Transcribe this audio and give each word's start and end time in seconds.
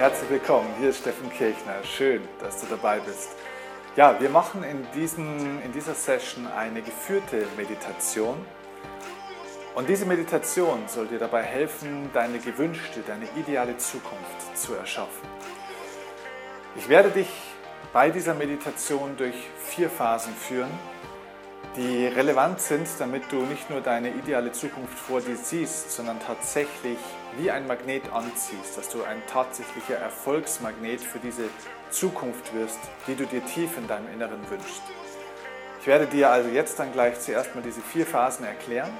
Herzlich 0.00 0.30
willkommen. 0.30 0.66
Hier 0.78 0.88
ist 0.88 1.00
Steffen 1.00 1.30
Kirchner. 1.30 1.74
Schön, 1.84 2.22
dass 2.40 2.58
du 2.58 2.66
dabei 2.70 3.00
bist. 3.00 3.36
Ja, 3.96 4.18
wir 4.18 4.30
machen 4.30 4.64
in, 4.64 4.86
diesen, 4.94 5.60
in 5.60 5.72
dieser 5.72 5.92
Session 5.92 6.46
eine 6.46 6.80
geführte 6.80 7.44
Meditation. 7.58 8.38
Und 9.74 9.90
diese 9.90 10.06
Meditation 10.06 10.84
soll 10.86 11.06
dir 11.08 11.18
dabei 11.18 11.42
helfen, 11.42 12.08
deine 12.14 12.38
gewünschte, 12.38 13.02
deine 13.06 13.26
ideale 13.36 13.76
Zukunft 13.76 14.56
zu 14.56 14.72
erschaffen. 14.72 15.28
Ich 16.76 16.88
werde 16.88 17.10
dich 17.10 17.28
bei 17.92 18.08
dieser 18.08 18.32
Meditation 18.32 19.18
durch 19.18 19.36
vier 19.66 19.90
Phasen 19.90 20.32
führen, 20.32 20.70
die 21.76 22.06
relevant 22.06 22.58
sind, 22.58 22.88
damit 23.00 23.30
du 23.30 23.42
nicht 23.42 23.68
nur 23.68 23.82
deine 23.82 24.08
ideale 24.14 24.52
Zukunft 24.52 24.98
vor 24.98 25.20
dir 25.20 25.36
siehst, 25.36 25.90
sondern 25.90 26.18
tatsächlich 26.20 26.96
wie 27.38 27.50
ein 27.50 27.66
Magnet 27.66 28.12
anziehst, 28.12 28.76
dass 28.76 28.88
du 28.88 29.02
ein 29.02 29.22
tatsächlicher 29.26 29.96
Erfolgsmagnet 29.96 31.00
für 31.00 31.18
diese 31.18 31.44
Zukunft 31.90 32.54
wirst, 32.54 32.78
die 33.06 33.14
du 33.14 33.26
dir 33.26 33.44
tief 33.44 33.76
in 33.76 33.86
deinem 33.88 34.12
Inneren 34.12 34.48
wünschst. 34.48 34.82
Ich 35.80 35.86
werde 35.86 36.06
dir 36.06 36.30
also 36.30 36.50
jetzt 36.50 36.78
dann 36.78 36.92
gleich 36.92 37.18
zuerst 37.20 37.54
mal 37.54 37.62
diese 37.62 37.80
vier 37.80 38.06
Phasen 38.06 38.44
erklären 38.44 38.90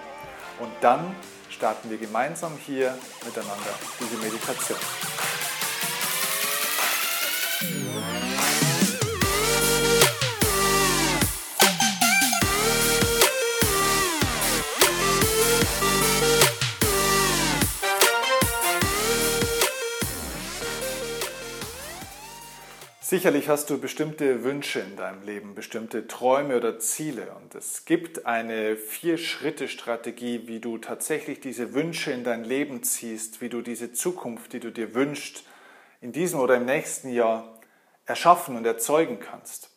und 0.58 0.70
dann 0.80 1.14
starten 1.50 1.90
wir 1.90 1.98
gemeinsam 1.98 2.52
hier 2.64 2.96
miteinander 3.24 3.74
diese 4.00 4.16
Meditation. 4.16 5.09
Sicherlich 23.10 23.48
hast 23.48 23.70
du 23.70 23.80
bestimmte 23.80 24.44
Wünsche 24.44 24.78
in 24.78 24.94
deinem 24.94 25.24
Leben, 25.24 25.56
bestimmte 25.56 26.06
Träume 26.06 26.56
oder 26.56 26.78
Ziele. 26.78 27.34
Und 27.42 27.56
es 27.56 27.84
gibt 27.84 28.24
eine 28.24 28.76
Vier-Schritte-Strategie, 28.76 30.46
wie 30.46 30.60
du 30.60 30.78
tatsächlich 30.78 31.40
diese 31.40 31.74
Wünsche 31.74 32.12
in 32.12 32.22
dein 32.22 32.44
Leben 32.44 32.84
ziehst, 32.84 33.40
wie 33.40 33.48
du 33.48 33.62
diese 33.62 33.90
Zukunft, 33.92 34.52
die 34.52 34.60
du 34.60 34.70
dir 34.70 34.94
wünschst, 34.94 35.42
in 36.00 36.12
diesem 36.12 36.38
oder 36.38 36.54
im 36.54 36.66
nächsten 36.66 37.12
Jahr 37.12 37.58
erschaffen 38.06 38.56
und 38.56 38.64
erzeugen 38.64 39.18
kannst. 39.18 39.70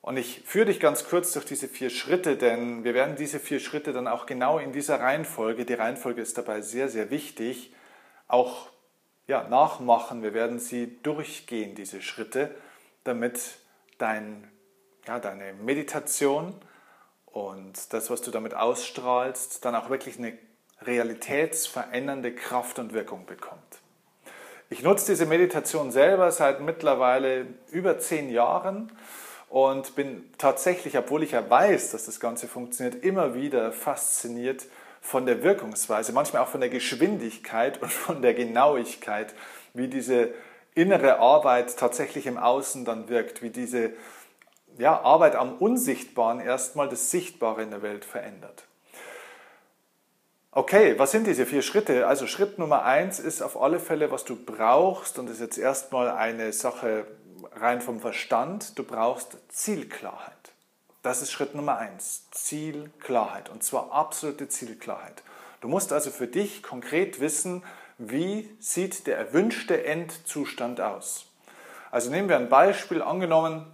Und 0.00 0.16
ich 0.16 0.42
führe 0.44 0.66
dich 0.66 0.80
ganz 0.80 1.04
kurz 1.04 1.32
durch 1.34 1.44
diese 1.44 1.68
vier 1.68 1.90
Schritte, 1.90 2.36
denn 2.36 2.82
wir 2.82 2.94
werden 2.94 3.14
diese 3.14 3.38
vier 3.38 3.60
Schritte 3.60 3.92
dann 3.92 4.08
auch 4.08 4.26
genau 4.26 4.58
in 4.58 4.72
dieser 4.72 4.98
Reihenfolge, 4.98 5.64
die 5.64 5.74
Reihenfolge 5.74 6.20
ist 6.20 6.36
dabei 6.36 6.60
sehr, 6.60 6.88
sehr 6.88 7.08
wichtig, 7.12 7.72
auch 8.26 8.71
ja, 9.26 9.48
nachmachen. 9.48 10.22
Wir 10.22 10.34
werden 10.34 10.58
sie 10.58 10.98
durchgehen, 11.02 11.74
diese 11.74 12.02
Schritte, 12.02 12.54
damit 13.04 13.58
dein, 13.98 14.50
ja, 15.06 15.18
deine 15.18 15.52
Meditation 15.54 16.54
und 17.26 17.92
das, 17.92 18.10
was 18.10 18.22
du 18.22 18.30
damit 18.30 18.54
ausstrahlst, 18.54 19.64
dann 19.64 19.74
auch 19.74 19.90
wirklich 19.90 20.18
eine 20.18 20.36
realitätsverändernde 20.82 22.34
Kraft 22.34 22.78
und 22.78 22.92
Wirkung 22.92 23.26
bekommt. 23.26 23.80
Ich 24.68 24.82
nutze 24.82 25.12
diese 25.12 25.26
Meditation 25.26 25.92
selber 25.92 26.30
seit 26.32 26.60
mittlerweile 26.60 27.46
über 27.70 27.98
zehn 27.98 28.30
Jahren 28.30 28.90
und 29.50 29.94
bin 29.96 30.32
tatsächlich, 30.38 30.96
obwohl 30.96 31.22
ich 31.22 31.32
ja 31.32 31.48
weiß, 31.48 31.90
dass 31.90 32.06
das 32.06 32.20
Ganze 32.20 32.48
funktioniert, 32.48 33.04
immer 33.04 33.34
wieder 33.34 33.70
fasziniert 33.72 34.64
von 35.02 35.26
der 35.26 35.42
Wirkungsweise, 35.42 36.12
manchmal 36.12 36.42
auch 36.42 36.48
von 36.48 36.60
der 36.60 36.70
Geschwindigkeit 36.70 37.82
und 37.82 37.92
von 37.92 38.22
der 38.22 38.32
Genauigkeit, 38.32 39.34
wie 39.74 39.88
diese 39.88 40.32
innere 40.74 41.18
Arbeit 41.18 41.76
tatsächlich 41.76 42.26
im 42.26 42.38
Außen 42.38 42.86
dann 42.86 43.08
wirkt, 43.08 43.42
wie 43.42 43.50
diese 43.50 43.90
ja, 44.78 45.02
Arbeit 45.02 45.36
am 45.36 45.58
Unsichtbaren 45.58 46.40
erstmal 46.40 46.88
das 46.88 47.10
Sichtbare 47.10 47.62
in 47.62 47.70
der 47.70 47.82
Welt 47.82 48.06
verändert. 48.06 48.64
Okay, 50.52 50.98
was 50.98 51.10
sind 51.10 51.26
diese 51.26 51.46
vier 51.46 51.62
Schritte? 51.62 52.06
Also 52.06 52.26
Schritt 52.26 52.58
Nummer 52.58 52.84
eins 52.84 53.18
ist 53.18 53.42
auf 53.42 53.60
alle 53.60 53.80
Fälle, 53.80 54.10
was 54.10 54.24
du 54.24 54.36
brauchst, 54.36 55.18
und 55.18 55.26
das 55.26 55.36
ist 55.36 55.40
jetzt 55.40 55.58
erstmal 55.58 56.10
eine 56.10 56.52
Sache 56.52 57.06
rein 57.54 57.80
vom 57.80 58.00
Verstand, 58.00 58.78
du 58.78 58.84
brauchst 58.84 59.36
Zielklarheit. 59.48 60.51
Das 61.02 61.20
ist 61.20 61.32
Schritt 61.32 61.56
Nummer 61.56 61.78
eins. 61.78 62.28
Zielklarheit. 62.30 63.48
Und 63.48 63.64
zwar 63.64 63.90
absolute 63.90 64.48
Zielklarheit. 64.48 65.24
Du 65.60 65.66
musst 65.66 65.92
also 65.92 66.12
für 66.12 66.28
dich 66.28 66.62
konkret 66.62 67.20
wissen, 67.20 67.64
wie 67.98 68.48
sieht 68.60 69.08
der 69.08 69.18
erwünschte 69.18 69.84
Endzustand 69.84 70.80
aus. 70.80 71.26
Also 71.90 72.10
nehmen 72.10 72.28
wir 72.28 72.36
ein 72.36 72.48
Beispiel. 72.48 73.02
Angenommen, 73.02 73.66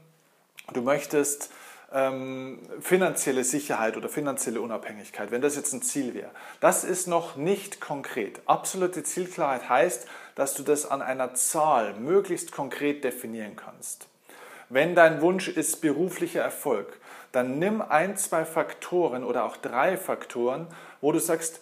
du 0.73 0.81
möchtest 0.81 1.51
ähm, 1.93 2.61
finanzielle 2.81 3.45
Sicherheit 3.45 3.99
oder 3.99 4.09
finanzielle 4.09 4.63
Unabhängigkeit, 4.63 5.31
wenn 5.31 5.43
das 5.43 5.55
jetzt 5.55 5.75
ein 5.75 5.83
Ziel 5.83 6.15
wäre. 6.15 6.31
Das 6.61 6.83
ist 6.83 7.09
noch 7.09 7.37
nicht 7.37 7.79
konkret. 7.79 8.41
Absolute 8.47 9.03
Zielklarheit 9.03 9.69
heißt, 9.69 10.07
dass 10.35 10.55
du 10.55 10.63
das 10.63 10.91
an 10.91 11.03
einer 11.03 11.35
Zahl 11.35 11.93
möglichst 11.93 12.53
konkret 12.53 13.05
definieren 13.05 13.55
kannst. 13.55 14.09
Wenn 14.71 14.95
dein 14.95 15.23
Wunsch 15.23 15.49
ist 15.49 15.81
beruflicher 15.81 16.43
Erfolg, 16.43 16.99
dann 17.33 17.59
nimm 17.59 17.83
ein, 17.83 18.17
zwei 18.17 18.45
Faktoren 18.45 19.25
oder 19.25 19.45
auch 19.45 19.57
drei 19.57 19.97
Faktoren, 19.97 20.67
wo 21.01 21.13
du 21.13 21.19
sagst, 21.19 21.61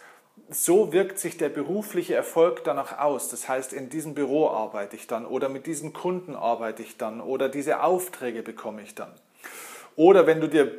so 0.49 0.93
wirkt 0.93 1.19
sich 1.19 1.39
der 1.39 1.49
berufliche 1.49 2.15
Erfolg 2.15 2.63
danach 2.65 2.99
aus. 2.99 3.29
Das 3.29 3.49
heißt, 3.49 3.73
in 3.73 3.89
diesem 3.89 4.15
Büro 4.15 4.49
arbeite 4.49 4.97
ich 4.97 5.07
dann 5.07 5.27
oder 5.27 5.49
mit 5.49 5.67
diesen 5.67 5.93
Kunden 5.93 6.37
arbeite 6.37 6.83
ich 6.83 6.97
dann 6.97 7.21
oder 7.21 7.49
diese 7.49 7.83
Aufträge 7.83 8.43
bekomme 8.43 8.83
ich 8.83 8.95
dann. 8.95 9.13
Oder 9.97 10.27
wenn 10.27 10.41
du 10.41 10.49
dir 10.49 10.71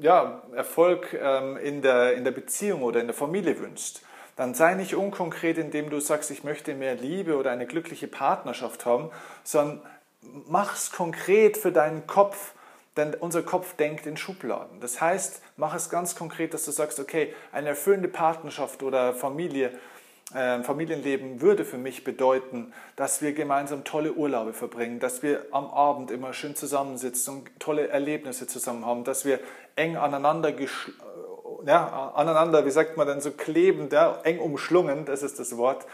ja, 0.00 0.42
Erfolg 0.52 1.16
ähm, 1.18 1.56
in, 1.56 1.80
der, 1.80 2.14
in 2.14 2.24
der 2.24 2.32
Beziehung 2.32 2.82
oder 2.82 3.00
in 3.00 3.06
der 3.06 3.14
Familie 3.14 3.58
wünschst, 3.60 4.02
dann 4.36 4.52
sei 4.54 4.74
nicht 4.74 4.96
unkonkret, 4.96 5.58
indem 5.58 5.90
du 5.90 6.00
sagst, 6.00 6.32
ich 6.32 6.42
möchte 6.42 6.74
mehr 6.74 6.96
Liebe 6.96 7.36
oder 7.36 7.52
eine 7.52 7.66
glückliche 7.66 8.08
Partnerschaft 8.08 8.84
haben, 8.84 9.10
sondern 9.44 9.80
mach 10.48 10.74
es 10.74 10.90
konkret 10.90 11.56
für 11.56 11.70
deinen 11.70 12.08
Kopf 12.08 12.54
denn 12.96 13.14
unser 13.14 13.42
Kopf 13.42 13.74
denkt 13.74 14.06
in 14.06 14.16
Schubladen. 14.16 14.80
Das 14.80 15.00
heißt, 15.00 15.42
mach 15.56 15.74
es 15.74 15.90
ganz 15.90 16.14
konkret, 16.14 16.54
dass 16.54 16.64
du 16.64 16.70
sagst, 16.70 17.00
okay, 17.00 17.34
eine 17.52 17.70
erfüllende 17.70 18.08
Partnerschaft 18.08 18.82
oder 18.82 19.14
Familie, 19.14 19.72
äh, 20.34 20.62
Familienleben 20.62 21.40
würde 21.40 21.64
für 21.64 21.78
mich 21.78 22.04
bedeuten, 22.04 22.72
dass 22.96 23.20
wir 23.20 23.32
gemeinsam 23.32 23.84
tolle 23.84 24.12
Urlaube 24.12 24.52
verbringen, 24.52 25.00
dass 25.00 25.22
wir 25.22 25.46
am 25.50 25.66
Abend 25.66 26.10
immer 26.10 26.32
schön 26.32 26.54
zusammensitzen 26.54 27.38
und 27.38 27.60
tolle 27.60 27.88
Erlebnisse 27.88 28.46
zusammen 28.46 28.86
haben, 28.86 29.04
dass 29.04 29.24
wir 29.24 29.40
eng 29.76 29.96
aneinander, 29.96 30.50
äh, 30.58 30.66
ja, 31.66 32.12
aneinander, 32.14 32.64
wie 32.64 32.70
sagt 32.70 32.96
man 32.96 33.06
denn, 33.06 33.20
so 33.20 33.32
klebend, 33.32 33.92
ja, 33.92 34.20
eng 34.22 34.38
umschlungen, 34.38 35.04
das 35.04 35.22
ist 35.22 35.38
das 35.38 35.56
Wort, 35.56 35.84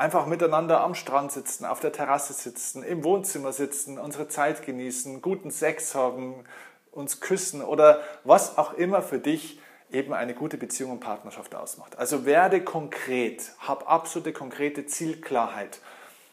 einfach 0.00 0.24
miteinander 0.24 0.80
am 0.80 0.94
Strand 0.94 1.30
sitzen, 1.30 1.66
auf 1.66 1.80
der 1.80 1.92
Terrasse 1.92 2.32
sitzen, 2.32 2.82
im 2.82 3.04
Wohnzimmer 3.04 3.52
sitzen, 3.52 3.98
unsere 3.98 4.28
Zeit 4.28 4.64
genießen, 4.64 5.20
guten 5.20 5.50
Sex 5.50 5.94
haben, 5.94 6.44
uns 6.90 7.20
küssen 7.20 7.60
oder 7.60 8.00
was 8.24 8.56
auch 8.56 8.72
immer 8.72 9.02
für 9.02 9.18
dich 9.18 9.60
eben 9.92 10.14
eine 10.14 10.34
gute 10.34 10.56
Beziehung 10.56 10.92
und 10.92 11.00
Partnerschaft 11.00 11.54
ausmacht. 11.54 11.98
Also 11.98 12.24
werde 12.24 12.64
konkret, 12.64 13.52
hab 13.58 13.90
absolute 13.90 14.32
konkrete 14.32 14.86
Zielklarheit. 14.86 15.80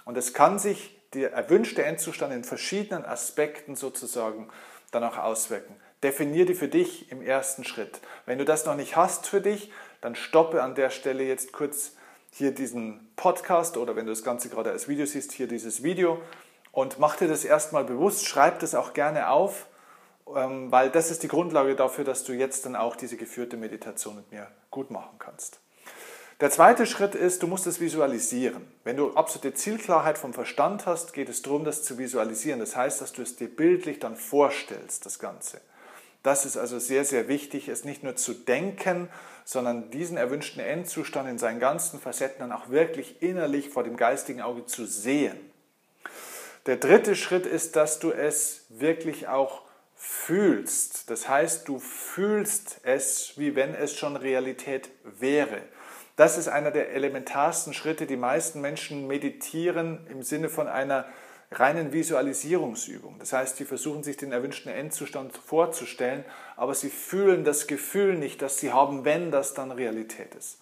Und 0.06 0.16
es 0.16 0.34
kann 0.34 0.60
sich 0.60 0.98
der 1.14 1.34
erwünschte 1.34 1.84
Endzustand 1.84 2.34
in 2.34 2.46
verschiedenen 2.46 3.04
Aspekten 3.04 3.76
sozusagen 3.76 4.48
dann 4.92 5.04
auch 5.04 5.18
auswirken. 5.18 5.76
Definier 6.04 6.46
die 6.46 6.56
für 6.56 6.70
dich 6.70 7.12
im 7.12 7.22
ersten 7.22 7.66
Schritt. 7.66 8.00
Wenn 8.26 8.38
du 8.38 8.46
das 8.46 8.66
noch 8.66 8.76
nicht 8.76 8.96
hast 8.96 9.28
für 9.28 9.42
dich, 9.42 9.74
dann 10.00 10.16
stoppe 10.16 10.64
an 10.64 10.76
der 10.76 10.90
Stelle 10.90 11.26
jetzt 11.26 11.52
kurz 11.52 11.97
hier 12.38 12.52
diesen 12.52 13.12
Podcast 13.16 13.78
oder 13.78 13.96
wenn 13.96 14.06
du 14.06 14.12
das 14.12 14.24
Ganze 14.24 14.50
gerade 14.50 14.70
als 14.70 14.88
Video 14.88 15.06
siehst, 15.06 15.32
hier 15.32 15.48
dieses 15.48 15.82
Video 15.82 16.22
und 16.72 17.00
mach 17.00 17.16
dir 17.16 17.28
das 17.28 17.44
erstmal 17.44 17.84
bewusst, 17.84 18.28
schreib 18.28 18.60
das 18.60 18.76
auch 18.76 18.94
gerne 18.94 19.30
auf, 19.30 19.66
ähm, 20.36 20.72
weil 20.72 20.92
das 20.92 21.10
ist 21.10 21.24
die 21.24 21.28
Grundlage 21.28 21.76
dafür, 21.76 22.04
dass 22.04 22.24
du 22.24 22.34
jetzt 22.34 22.66
dann 22.66 22.76
auch 22.76 22.96
diese 22.96 23.18
geführte 23.18 23.58
Meditation 23.58 24.18
mit 24.18 24.32
mir 24.32 24.48
gut 24.70 24.92
machen 24.92 25.18
kannst. 25.18 25.60
Der 26.40 26.52
zweite 26.52 26.86
Schritt 26.86 27.16
ist, 27.16 27.42
du 27.42 27.48
musst 27.48 27.66
es 27.66 27.80
visualisieren. 27.80 28.68
Wenn 28.84 28.98
du 28.98 29.16
absolute 29.16 29.56
Zielklarheit 29.56 30.20
vom 30.20 30.36
Verstand 30.36 30.86
hast, 30.86 31.14
geht 31.14 31.30
es 31.30 31.42
darum, 31.42 31.64
das 31.64 31.84
zu 31.84 31.98
visualisieren. 31.98 32.60
Das 32.60 32.76
heißt, 32.76 33.02
dass 33.02 33.14
du 33.14 33.24
es 33.24 33.36
dir 33.36 33.48
bildlich 33.48 33.98
dann 33.98 34.16
vorstellst, 34.16 35.08
das 35.08 35.18
Ganze. 35.18 35.60
Das 36.22 36.46
ist 36.46 36.58
also 36.58 36.78
sehr, 36.78 37.06
sehr 37.06 37.28
wichtig, 37.28 37.70
es 37.70 37.86
nicht 37.86 38.04
nur 38.04 38.16
zu 38.16 38.34
denken, 38.34 39.10
sondern 39.48 39.90
diesen 39.92 40.18
erwünschten 40.18 40.62
Endzustand 40.62 41.30
in 41.30 41.38
seinen 41.38 41.62
ganzen 41.62 42.02
Facetten 42.02 42.40
dann 42.40 42.52
auch 42.52 42.68
wirklich 42.68 43.22
innerlich 43.22 43.70
vor 43.70 43.86
dem 43.86 43.96
geistigen 43.96 44.42
Auge 44.42 44.66
zu 44.66 44.86
sehen. 44.86 45.40
Der 46.66 46.76
dritte 46.76 47.16
Schritt 47.16 47.46
ist, 47.46 47.78
dass 47.78 48.00
du 48.00 48.12
es 48.12 48.66
wirklich 48.68 49.30
auch 49.30 49.62
fühlst. 49.96 51.10
Das 51.10 51.30
heißt, 51.30 51.66
du 51.66 51.80
fühlst 51.80 52.82
es, 52.84 53.38
wie 53.38 53.56
wenn 53.56 53.74
es 53.74 53.98
schon 53.98 54.18
Realität 54.18 54.90
wäre. 55.06 55.62
Das 56.18 56.38
ist 56.38 56.50
einer 56.50 56.72
der 56.72 56.92
elementarsten 56.92 57.74
Schritte. 57.74 58.06
Die 58.06 58.18
meisten 58.18 58.60
Menschen 58.60 59.08
meditieren 59.08 60.06
im 60.10 60.24
Sinne 60.24 60.50
von 60.50 60.68
einer 60.68 61.06
reinen 61.52 61.94
Visualisierungsübung. 61.94 63.18
Das 63.20 63.34
heißt, 63.34 63.58
sie 63.58 63.66
versuchen 63.66 64.04
sich 64.04 64.18
den 64.18 64.32
erwünschten 64.32 64.72
Endzustand 64.72 65.36
vorzustellen, 65.38 66.26
aber 66.56 66.74
sie 66.74 66.90
fühlen 66.90 67.46
das 67.46 67.68
Gefühl 67.68 68.16
nicht, 68.16 68.42
dass 68.42 68.58
sie 68.58 68.72
haben, 68.72 69.06
wenn 69.06 69.32
das 69.32 69.54
dann 69.54 69.72
Realität 69.72 70.36
ist. 70.36 70.60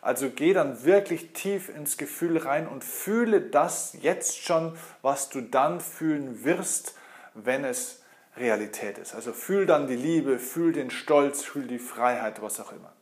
Also 0.00 0.28
geh 0.28 0.52
dann 0.52 0.84
wirklich 0.84 1.32
tief 1.32 1.74
ins 1.74 1.96
Gefühl 1.96 2.36
rein 2.36 2.68
und 2.68 2.84
fühle 2.84 3.40
das 3.40 3.96
jetzt 4.02 4.38
schon, 4.42 4.76
was 5.00 5.30
du 5.30 5.40
dann 5.40 5.80
fühlen 5.80 6.44
wirst, 6.44 6.94
wenn 7.32 7.64
es 7.64 8.02
Realität 8.36 8.98
ist. 8.98 9.14
Also 9.14 9.32
fühl 9.32 9.64
dann 9.64 9.86
die 9.86 9.96
Liebe, 9.96 10.38
fühl 10.38 10.72
den 10.72 10.90
Stolz, 10.90 11.42
fühl 11.42 11.66
die 11.66 11.78
Freiheit, 11.78 12.42
was 12.42 12.60
auch 12.60 12.72
immer. 12.72 12.92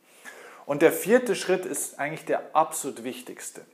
Und 0.65 0.81
der 0.81 0.93
vierte 0.93 1.35
Schritt 1.35 1.65
ist 1.65 1.99
eigentlich 1.99 2.23
der 2.25 2.55
absolut 2.55 3.03
wichtigste. 3.03 3.65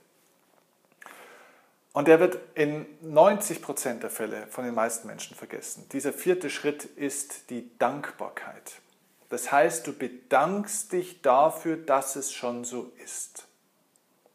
Und 1.92 2.06
der 2.06 2.20
wird 2.20 2.38
in 2.54 2.86
90 3.00 3.62
Prozent 3.62 4.02
der 4.02 4.10
Fälle 4.10 4.46
von 4.48 4.64
den 4.64 4.74
meisten 4.74 5.08
Menschen 5.08 5.36
vergessen. 5.36 5.88
Dieser 5.92 6.12
vierte 6.12 6.48
Schritt 6.48 6.84
ist 6.84 7.50
die 7.50 7.76
Dankbarkeit. 7.78 8.80
Das 9.28 9.50
heißt, 9.50 9.86
du 9.86 9.92
bedankst 9.92 10.92
dich 10.92 11.22
dafür, 11.22 11.76
dass 11.76 12.16
es 12.16 12.32
schon 12.32 12.64
so 12.64 12.92
ist. 13.02 13.46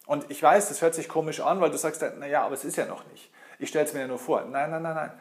Und 0.05 0.29
ich 0.29 0.41
weiß, 0.41 0.69
das 0.69 0.81
hört 0.81 0.95
sich 0.95 1.07
komisch 1.07 1.39
an, 1.39 1.61
weil 1.61 1.71
du 1.71 1.77
sagst, 1.77 2.01
naja, 2.01 2.43
aber 2.43 2.55
es 2.55 2.65
ist 2.65 2.75
ja 2.75 2.85
noch 2.85 3.05
nicht. 3.11 3.31
Ich 3.57 3.69
stelle 3.69 3.85
es 3.85 3.93
mir 3.93 4.01
ja 4.01 4.07
nur 4.07 4.19
vor. 4.19 4.41
Nein, 4.45 4.71
nein, 4.71 4.83
nein, 4.83 4.95
nein. 4.95 5.11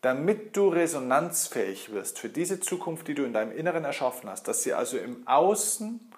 Damit 0.00 0.56
du 0.56 0.68
resonanzfähig 0.68 1.92
wirst 1.92 2.18
für 2.18 2.28
diese 2.28 2.60
Zukunft, 2.60 3.08
die 3.08 3.14
du 3.14 3.24
in 3.24 3.32
deinem 3.32 3.52
Inneren 3.52 3.84
erschaffen 3.84 4.30
hast, 4.30 4.46
dass 4.46 4.62
sie 4.62 4.72
also 4.72 4.98
im 4.98 5.26
Außen 5.26 6.12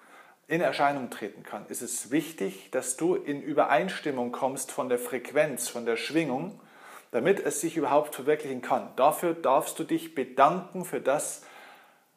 in 0.49 0.61
Erscheinung 0.61 1.11
treten 1.11 1.43
kann, 1.43 1.67
ist 1.67 1.83
es 1.83 2.09
wichtig, 2.09 2.71
dass 2.71 2.97
du 2.97 3.13
in 3.13 3.41
Übereinstimmung 3.41 4.31
kommst 4.31 4.71
von 4.71 4.89
der 4.89 4.97
Frequenz, 4.97 5.69
von 5.69 5.85
der 5.85 5.95
Schwingung, 5.95 6.59
damit 7.11 7.39
es 7.39 7.61
sich 7.61 7.77
überhaupt 7.77 8.15
verwirklichen 8.15 8.63
kann. 8.63 8.89
Dafür 8.95 9.35
darfst 9.35 9.77
du 9.77 9.83
dich 9.83 10.15
bedanken 10.15 10.85
für 10.85 11.01
das, 11.01 11.43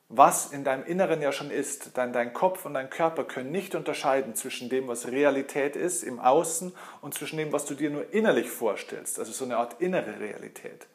was 0.08 0.50
in 0.50 0.64
deinem 0.64 0.84
Inneren 0.84 1.20
ja 1.20 1.30
schon 1.30 1.50
ist. 1.50 1.96
Dein, 1.98 2.14
dein 2.14 2.32
Kopf 2.32 2.64
und 2.64 2.72
dein 2.72 2.88
Körper 2.88 3.24
können 3.24 3.50
nicht 3.50 3.74
unterscheiden 3.74 4.34
zwischen 4.34 4.70
dem, 4.70 4.88
was 4.88 5.08
Realität 5.08 5.76
ist 5.76 6.02
im 6.02 6.18
Außen 6.18 6.72
und 7.02 7.12
zwischen 7.12 7.36
dem, 7.36 7.52
was 7.52 7.66
du 7.66 7.74
dir 7.74 7.90
nur 7.90 8.14
innerlich 8.14 8.48
vorstellst. 8.48 9.18
Also 9.18 9.32
so 9.32 9.44
eine 9.44 9.58
Art 9.58 9.80
innere 9.82 10.20
Realität. 10.20 10.86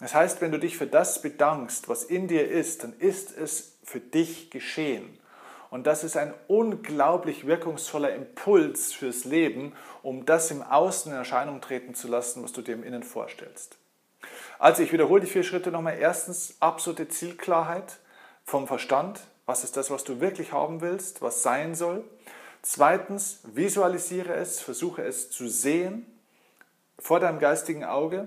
Das 0.00 0.14
heißt, 0.14 0.40
wenn 0.40 0.50
du 0.50 0.58
dich 0.58 0.76
für 0.76 0.86
das 0.88 1.22
bedankst, 1.22 1.88
was 1.88 2.02
in 2.02 2.26
dir 2.26 2.48
ist, 2.48 2.82
dann 2.82 2.92
ist 2.98 3.36
es 3.36 3.78
für 3.84 4.00
dich 4.00 4.50
geschehen. 4.50 5.16
Und 5.70 5.86
das 5.86 6.04
ist 6.04 6.16
ein 6.16 6.32
unglaublich 6.48 7.46
wirkungsvoller 7.46 8.14
Impuls 8.14 8.92
fürs 8.92 9.24
Leben, 9.24 9.72
um 10.02 10.24
das 10.24 10.50
im 10.50 10.62
Außen 10.62 11.12
in 11.12 11.18
Erscheinung 11.18 11.60
treten 11.60 11.94
zu 11.94 12.08
lassen, 12.08 12.42
was 12.42 12.52
du 12.52 12.62
dir 12.62 12.74
im 12.74 12.84
Innen 12.84 13.02
vorstellst. 13.02 13.76
Also 14.58 14.82
ich 14.82 14.92
wiederhole 14.92 15.20
die 15.20 15.26
vier 15.26 15.42
Schritte 15.42 15.70
nochmal. 15.70 15.98
Erstens 15.98 16.56
absolute 16.60 17.08
Zielklarheit 17.08 17.98
vom 18.44 18.66
Verstand. 18.66 19.20
Was 19.44 19.64
ist 19.64 19.76
das, 19.76 19.90
was 19.90 20.04
du 20.04 20.20
wirklich 20.20 20.52
haben 20.52 20.80
willst, 20.80 21.22
was 21.22 21.42
sein 21.42 21.74
soll? 21.74 22.04
Zweitens, 22.62 23.40
visualisiere 23.44 24.34
es, 24.34 24.60
versuche 24.60 25.02
es 25.02 25.30
zu 25.30 25.48
sehen 25.48 26.04
vor 26.98 27.20
deinem 27.20 27.38
geistigen 27.38 27.84
Auge, 27.84 28.26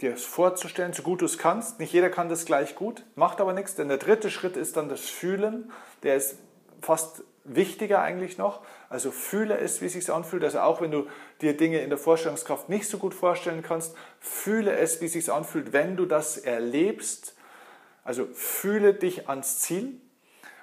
dir 0.00 0.12
es 0.12 0.24
vorzustellen, 0.24 0.92
so 0.92 1.02
gut 1.02 1.22
du 1.22 1.24
es 1.24 1.38
kannst. 1.38 1.78
Nicht 1.78 1.92
jeder 1.92 2.10
kann 2.10 2.28
das 2.28 2.44
gleich 2.44 2.74
gut, 2.74 3.04
macht 3.14 3.40
aber 3.40 3.52
nichts, 3.52 3.76
denn 3.76 3.88
der 3.88 3.98
dritte 3.98 4.30
Schritt 4.30 4.56
ist 4.56 4.76
dann 4.76 4.88
das 4.88 5.08
Fühlen. 5.08 5.72
Der 6.02 6.16
ist 6.16 6.36
fast 6.82 7.22
wichtiger 7.44 8.02
eigentlich 8.02 8.38
noch. 8.38 8.60
Also 8.88 9.10
fühle 9.10 9.58
es, 9.58 9.80
wie 9.80 9.86
es 9.86 9.92
sich 9.92 10.10
anfühlt. 10.12 10.44
Also 10.44 10.60
auch 10.60 10.80
wenn 10.80 10.90
du 10.90 11.06
dir 11.40 11.56
Dinge 11.56 11.80
in 11.80 11.90
der 11.90 11.98
Vorstellungskraft 11.98 12.68
nicht 12.68 12.88
so 12.88 12.98
gut 12.98 13.14
vorstellen 13.14 13.62
kannst, 13.62 13.94
fühle 14.20 14.76
es, 14.76 15.00
wie 15.00 15.06
es 15.06 15.12
sich 15.12 15.32
anfühlt, 15.32 15.72
wenn 15.72 15.96
du 15.96 16.06
das 16.06 16.36
erlebst. 16.36 17.34
Also 18.04 18.26
fühle 18.32 18.94
dich 18.94 19.28
ans 19.28 19.60
Ziel. 19.60 20.00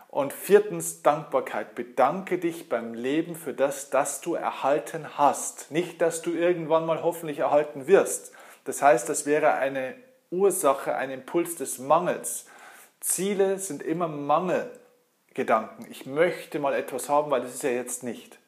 Und 0.10 0.32
viertens 0.32 1.04
Dankbarkeit. 1.04 1.76
Bedanke 1.76 2.38
dich 2.38 2.70
beim 2.70 2.94
Leben 2.94 3.36
für 3.36 3.54
das, 3.54 3.90
das 3.90 4.22
du 4.22 4.36
erhalten 4.36 5.18
hast. 5.18 5.70
Nicht, 5.70 6.02
dass 6.02 6.22
du 6.22 6.32
irgendwann 6.32 6.86
mal 6.86 7.04
hoffentlich 7.04 7.40
erhalten 7.40 7.88
wirst. 7.88 8.32
Das 8.64 8.82
heißt, 8.82 9.10
das 9.10 9.26
wäre 9.26 9.54
eine 9.56 9.96
Ursache, 10.32 10.96
ein 10.96 11.12
Impuls 11.12 11.56
des 11.56 11.78
Mangels. 11.78 12.46
Ziele 13.00 13.60
sind 13.60 13.84
immer 13.84 14.08
Mangel. 14.08 14.72
Gedanken. 15.38 15.86
Ich 15.92 16.08
möchte 16.08 16.58
mal 16.58 16.74
etwas 16.74 17.10
haben, 17.10 17.30
weil 17.30 17.42
das 17.42 17.54
ist 17.54 17.62
ja 17.62 17.70
jetzt 17.70 18.02
nicht. 18.02 18.40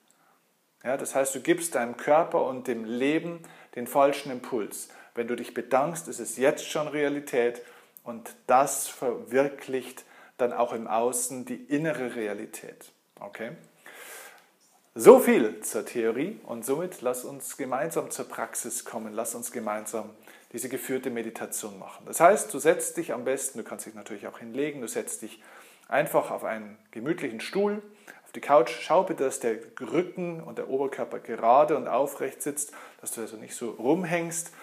Ja, 0.83 0.97
das 0.97 1.13
heißt, 1.13 1.36
du 1.36 1.39
gibst 1.39 1.75
deinem 1.75 1.97
Körper 1.97 2.44
und 2.44 2.68
dem 2.68 2.83
Leben 2.83 3.44
den 3.75 3.86
falschen 3.86 4.31
Impuls. 4.31 4.89
Wenn 5.13 5.27
du 5.27 5.36
dich 5.36 5.53
bedankst, 5.53 6.07
ist 6.07 6.19
es 6.19 6.38
jetzt 6.38 6.68
schon 6.68 6.88
Realität 6.88 7.62
und 8.03 8.33
das 8.47 8.88
verwirklicht 8.88 10.03
dann 10.39 10.51
auch 10.51 10.74
im 10.74 10.88
Außen 10.88 11.45
die 11.45 11.63
innere 11.63 12.15
Realität. 12.15 12.91
Okay? 13.19 13.51
So 14.95 15.19
viel 15.19 15.62
zur 15.62 15.86
Theorie 15.86 16.39
und 16.44 16.65
somit 16.65 17.01
lass 17.01 17.24
uns 17.24 17.56
gemeinsam 17.56 18.09
zur 18.09 18.27
Praxis 18.27 18.83
kommen. 18.83 19.13
Lass 19.13 19.36
uns 19.36 19.51
gemeinsam 19.51 20.09
diese 20.53 20.69
geführte 20.69 21.12
Meditation 21.12 21.77
machen. 21.77 22.07
Das 22.07 22.19
heißt, 22.19 22.51
du 22.51 22.57
setzt 22.57 22.97
dich 22.97 23.13
am 23.13 23.25
besten, 23.25 23.59
du 23.59 23.63
kannst 23.63 23.86
dich 23.86 23.94
natürlich 23.94 24.25
auch 24.25 24.39
hinlegen, 24.39 24.81
du 24.81 24.88
setzt 24.88 25.21
dich 25.21 25.39
einfach 25.89 26.31
auf 26.31 26.45
einen 26.45 26.77
gemütlichen 26.91 27.41
Stuhl, 27.41 27.81
auf 28.24 28.31
die 28.31 28.41
Couch. 28.41 28.71
Schau 28.80 29.03
bitte, 29.03 29.25
dass 29.25 29.39
der 29.39 29.57
Rücken 29.81 30.41
und 30.41 30.57
der 30.57 30.69
Oberkörper 30.69 31.19
gerade 31.19 31.75
und 31.75 31.88
aufrecht 31.88 32.41
sitzt, 32.41 32.71
dass 33.01 33.12
du 33.12 33.21
also 33.21 33.36
nicht 33.38 33.56
so 33.56 33.71
rumhängst, 33.71 34.53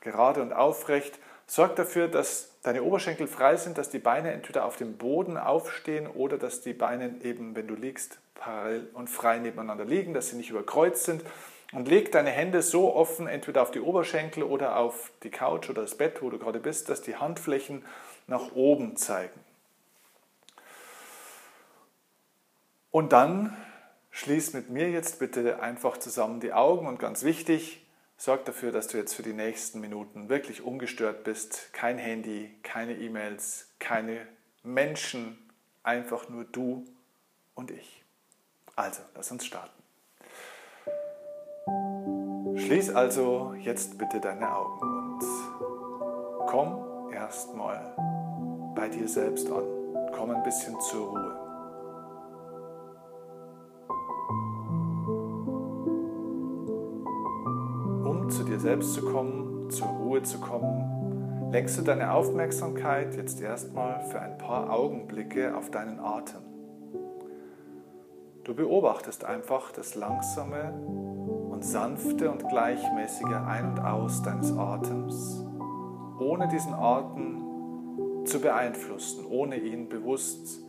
gerade 0.00 0.42
und 0.42 0.52
aufrecht. 0.52 1.18
Sorg 1.46 1.76
dafür, 1.76 2.08
dass 2.08 2.50
deine 2.62 2.82
Oberschenkel 2.82 3.26
frei 3.26 3.56
sind, 3.56 3.78
dass 3.78 3.90
die 3.90 3.98
Beine 3.98 4.32
entweder 4.32 4.64
auf 4.64 4.76
dem 4.76 4.96
Boden 4.96 5.36
aufstehen 5.36 6.06
oder 6.06 6.38
dass 6.38 6.60
die 6.60 6.72
Beine 6.72 7.14
eben, 7.22 7.54
wenn 7.54 7.68
du 7.68 7.74
liegst, 7.74 8.18
parallel 8.34 8.88
und 8.94 9.08
frei 9.08 9.38
nebeneinander 9.38 9.84
liegen, 9.84 10.14
dass 10.14 10.28
sie 10.28 10.36
nicht 10.36 10.50
überkreuzt 10.50 11.04
sind. 11.04 11.22
Und 11.72 11.88
leg 11.88 12.12
deine 12.12 12.30
Hände 12.30 12.60
so 12.60 12.94
offen, 12.94 13.26
entweder 13.26 13.62
auf 13.62 13.70
die 13.70 13.80
Oberschenkel 13.80 14.42
oder 14.42 14.76
auf 14.76 15.10
die 15.22 15.30
Couch 15.30 15.70
oder 15.70 15.82
das 15.82 15.94
Bett, 15.94 16.20
wo 16.20 16.28
du 16.28 16.38
gerade 16.38 16.58
bist, 16.58 16.90
dass 16.90 17.00
die 17.00 17.16
Handflächen 17.16 17.84
nach 18.26 18.52
oben 18.52 18.96
zeigen. 18.96 19.40
Und 22.92 23.12
dann 23.14 23.56
schließ 24.10 24.52
mit 24.52 24.68
mir 24.68 24.90
jetzt 24.90 25.18
bitte 25.18 25.60
einfach 25.60 25.96
zusammen 25.96 26.40
die 26.40 26.52
Augen 26.52 26.86
und 26.86 26.98
ganz 26.98 27.24
wichtig, 27.24 27.84
sorg 28.18 28.44
dafür, 28.44 28.70
dass 28.70 28.86
du 28.86 28.98
jetzt 28.98 29.14
für 29.14 29.22
die 29.22 29.32
nächsten 29.32 29.80
Minuten 29.80 30.28
wirklich 30.28 30.62
ungestört 30.62 31.24
bist. 31.24 31.72
Kein 31.72 31.96
Handy, 31.96 32.54
keine 32.62 32.94
E-Mails, 32.94 33.70
keine 33.78 34.28
Menschen, 34.62 35.38
einfach 35.82 36.28
nur 36.28 36.44
du 36.44 36.86
und 37.54 37.70
ich. 37.70 38.04
Also, 38.76 39.00
lass 39.14 39.32
uns 39.32 39.46
starten. 39.46 39.82
Schließ 42.58 42.94
also 42.94 43.54
jetzt 43.58 43.96
bitte 43.96 44.20
deine 44.20 44.54
Augen 44.54 44.80
und 44.82 46.46
komm 46.46 47.10
erstmal 47.12 47.94
bei 48.76 48.88
dir 48.90 49.08
selbst 49.08 49.50
an. 49.50 49.64
Komm 50.12 50.30
ein 50.30 50.42
bisschen 50.42 50.78
zur 50.80 51.08
Ruhe. 51.08 51.41
Dir 58.52 58.60
selbst 58.60 58.92
zu 58.92 59.02
kommen, 59.02 59.70
zur 59.70 59.86
Ruhe 59.86 60.22
zu 60.22 60.38
kommen, 60.38 61.50
lenkst 61.52 61.78
du 61.78 61.82
deine 61.82 62.12
Aufmerksamkeit 62.12 63.16
jetzt 63.16 63.40
erstmal 63.40 64.02
für 64.10 64.20
ein 64.20 64.36
paar 64.36 64.70
Augenblicke 64.70 65.56
auf 65.56 65.70
deinen 65.70 65.98
Atem. 65.98 66.42
Du 68.44 68.54
beobachtest 68.54 69.24
einfach 69.24 69.72
das 69.72 69.94
langsame 69.94 70.74
und 71.50 71.64
sanfte 71.64 72.30
und 72.30 72.46
gleichmäßige 72.48 73.36
Ein- 73.46 73.70
und 73.70 73.80
Aus 73.80 74.22
deines 74.22 74.52
Atems, 74.52 75.46
ohne 76.20 76.48
diesen 76.48 76.74
Atem 76.74 78.24
zu 78.26 78.38
beeinflussen, 78.38 79.24
ohne 79.24 79.56
ihn 79.56 79.88
bewusst 79.88 80.62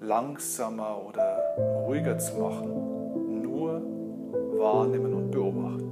langsamer 0.00 1.02
oder 1.06 1.38
ruhiger 1.86 2.18
zu 2.18 2.36
machen, 2.40 3.42
nur 3.42 3.80
wahrnehmen 4.58 5.14
und 5.14 5.30
beobachten. 5.30 5.87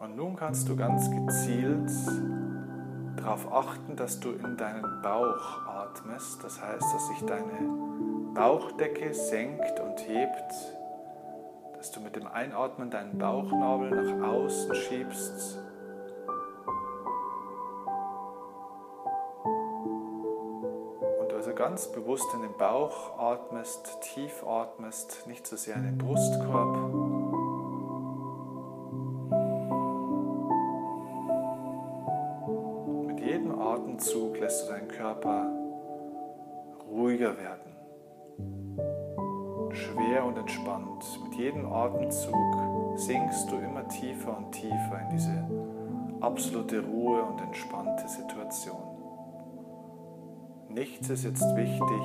Und 0.00 0.14
nun 0.14 0.36
kannst 0.36 0.68
du 0.68 0.76
ganz 0.76 1.10
gezielt 1.10 1.90
darauf 3.16 3.52
achten, 3.52 3.96
dass 3.96 4.20
du 4.20 4.30
in 4.30 4.56
deinen 4.56 5.02
Bauch 5.02 5.66
atmest. 5.66 6.42
Das 6.44 6.62
heißt, 6.62 6.82
dass 6.94 7.08
sich 7.08 7.26
deine 7.26 8.32
Bauchdecke 8.32 9.12
senkt 9.12 9.80
und 9.80 9.98
hebt, 10.08 10.52
dass 11.76 11.90
du 11.90 12.00
mit 12.00 12.14
dem 12.14 12.28
Einatmen 12.28 12.90
deinen 12.90 13.18
Bauchnabel 13.18 13.90
nach 13.90 14.28
außen 14.28 14.74
schiebst. 14.74 15.58
Und 21.20 21.32
also 21.32 21.54
ganz 21.54 21.90
bewusst 21.90 22.32
in 22.34 22.42
den 22.42 22.56
Bauch 22.56 23.18
atmest, 23.18 24.00
tief 24.14 24.46
atmest, 24.46 25.26
nicht 25.26 25.44
so 25.44 25.56
sehr 25.56 25.74
in 25.74 25.82
den 25.82 25.98
Brustkorb. 25.98 26.87
Atemzug 41.72 42.34
sinkst 42.96 43.50
du 43.50 43.56
immer 43.56 43.86
tiefer 43.88 44.36
und 44.36 44.52
tiefer 44.52 45.00
in 45.02 45.10
diese 45.10 45.44
absolute 46.20 46.84
Ruhe 46.84 47.22
und 47.22 47.40
entspannte 47.40 48.08
Situation. 48.08 48.76
Nichts 50.68 51.08
ist 51.08 51.24
jetzt 51.24 51.56
wichtig, 51.56 52.02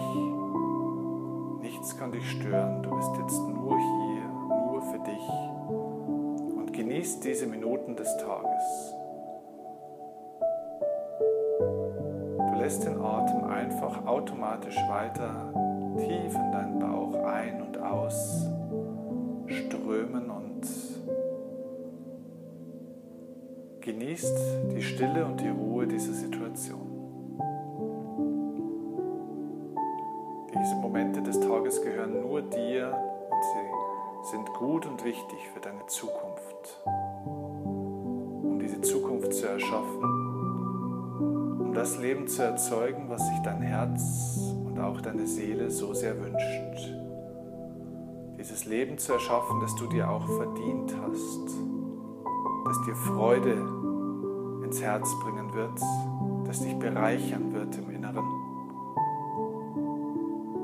nichts 1.61 1.97
kann 1.97 2.11
dich 2.11 2.29
stören, 2.31 2.81
du 2.83 2.95
bist 2.95 3.11
jetzt 3.19 3.39
nur 3.39 3.77
hier, 3.77 4.29
nur 4.71 4.81
für 4.81 4.99
dich 4.99 5.29
und 6.57 6.71
genießt 6.71 7.23
diese 7.23 7.47
Minuten 7.47 7.95
des 7.95 8.15
Tages. 8.17 8.95
Du 12.51 12.59
lässt 12.59 12.85
den 12.85 13.01
Atem 13.01 13.43
einfach 13.45 14.05
automatisch 14.05 14.77
weiter 14.87 15.51
tief 15.97 16.35
in 16.35 16.51
deinen 16.51 16.79
Bauch 16.79 17.13
ein 17.25 17.61
und 17.61 17.77
aus 17.77 18.47
strömen 19.53 20.29
und 20.29 20.61
genießt 23.81 24.37
die 24.75 24.81
Stille 24.81 25.25
und 25.25 25.39
die 25.39 25.49
Ruhe 25.49 25.85
dieser 25.87 26.13
Situation. 26.13 26.89
Diese 30.53 30.75
Momente 30.75 31.21
des 31.21 31.39
Tages 31.39 31.81
gehören 31.81 32.21
nur 32.21 32.41
dir 32.41 32.97
und 33.29 33.43
sie 33.43 34.31
sind 34.31 34.53
gut 34.53 34.85
und 34.85 35.03
wichtig 35.03 35.49
für 35.53 35.59
deine 35.59 35.85
Zukunft, 35.87 36.81
um 36.85 38.59
diese 38.59 38.79
Zukunft 38.81 39.33
zu 39.33 39.47
erschaffen, 39.47 40.03
um 41.59 41.73
das 41.73 41.97
Leben 41.97 42.27
zu 42.27 42.43
erzeugen, 42.43 43.09
was 43.09 43.27
sich 43.27 43.39
dein 43.43 43.61
Herz 43.61 44.39
und 44.65 44.79
auch 44.79 45.01
deine 45.01 45.27
Seele 45.27 45.69
so 45.69 45.93
sehr 45.93 46.15
wünscht. 46.21 47.02
Dieses 48.43 48.65
Leben 48.65 48.97
zu 48.97 49.13
erschaffen, 49.13 49.61
das 49.61 49.73
du 49.75 49.87
dir 49.87 50.09
auch 50.09 50.27
verdient 50.27 50.93
hast, 51.01 51.47
das 52.65 52.81
dir 52.85 52.93
Freude 52.93 53.53
ins 54.65 54.81
Herz 54.81 55.09
bringen 55.23 55.53
wird, 55.53 55.79
das 56.45 56.59
dich 56.59 56.77
bereichern 56.77 57.53
wird 57.53 57.77
im 57.77 57.89
Inneren. 57.89 58.25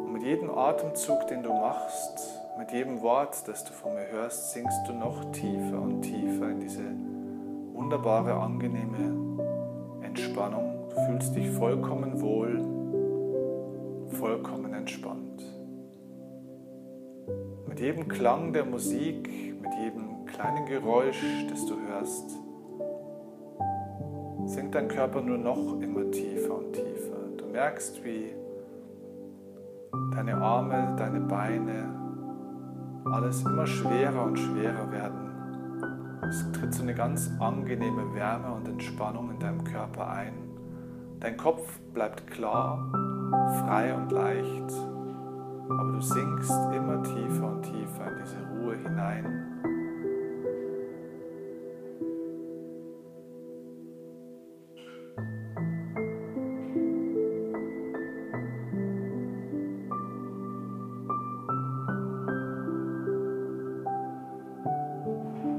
Und 0.03 0.11
mit 0.11 0.23
jedem 0.23 0.49
Atemzug, 0.49 1.25
den 1.27 1.41
du 1.41 1.53
machst, 1.53 2.19
mit 2.57 2.69
jedem 2.73 3.01
Wort, 3.01 3.47
das 3.47 3.63
du 3.63 3.71
von 3.71 3.93
mir 3.93 4.11
hörst, 4.11 4.51
sinkst 4.51 4.85
du 4.85 4.91
noch 4.91 5.31
tiefer 5.31 5.81
und 5.81 6.01
tiefer 6.01 6.49
in 6.49 6.59
diese 6.59 6.83
wunderbare, 7.71 8.33
angenehme 8.33 10.03
Entspannung. 10.03 10.89
Du 10.89 10.97
fühlst 11.05 11.33
dich 11.33 11.49
vollkommen 11.51 12.19
wohl 12.19 12.59
vollkommen 14.19 14.73
entspannt. 14.73 15.28
Mit 17.69 17.79
jedem 17.79 18.07
Klang 18.07 18.51
der 18.51 18.65
Musik, 18.65 19.29
mit 19.61 19.71
jedem 19.75 20.25
kleinen 20.25 20.65
Geräusch, 20.65 21.23
das 21.51 21.67
du 21.67 21.75
hörst, 21.79 22.31
sinkt 24.47 24.73
dein 24.73 24.87
Körper 24.87 25.21
nur 25.21 25.37
noch 25.37 25.79
immer 25.79 26.09
tiefer 26.09 26.57
und 26.57 26.73
tiefer. 26.73 27.15
Du 27.37 27.45
merkst, 27.45 28.03
wie 28.03 28.33
deine 30.15 30.35
Arme, 30.35 30.95
deine 30.97 31.19
Beine, 31.19 31.93
alles 33.05 33.43
immer 33.43 33.67
schwerer 33.67 34.23
und 34.25 34.39
schwerer 34.39 34.91
werden. 34.91 36.19
Es 36.27 36.51
tritt 36.51 36.73
so 36.73 36.81
eine 36.81 36.95
ganz 36.95 37.29
angenehme 37.39 38.15
Wärme 38.15 38.51
und 38.51 38.67
Entspannung 38.67 39.29
in 39.29 39.39
deinem 39.39 39.63
Körper 39.63 40.09
ein. 40.09 40.33
Dein 41.19 41.37
Kopf 41.37 41.79
bleibt 41.93 42.25
klar 42.31 42.91
frei 43.61 43.93
und 43.93 44.11
leicht, 44.11 44.73
aber 45.69 45.91
du 45.91 46.01
sinkst 46.01 46.51
immer 46.75 47.03
tiefer 47.03 47.47
und 47.47 47.61
tiefer 47.61 48.07
in 48.07 48.17
diese 48.23 48.37
Ruhe 48.49 48.75
hinein. 48.75 49.25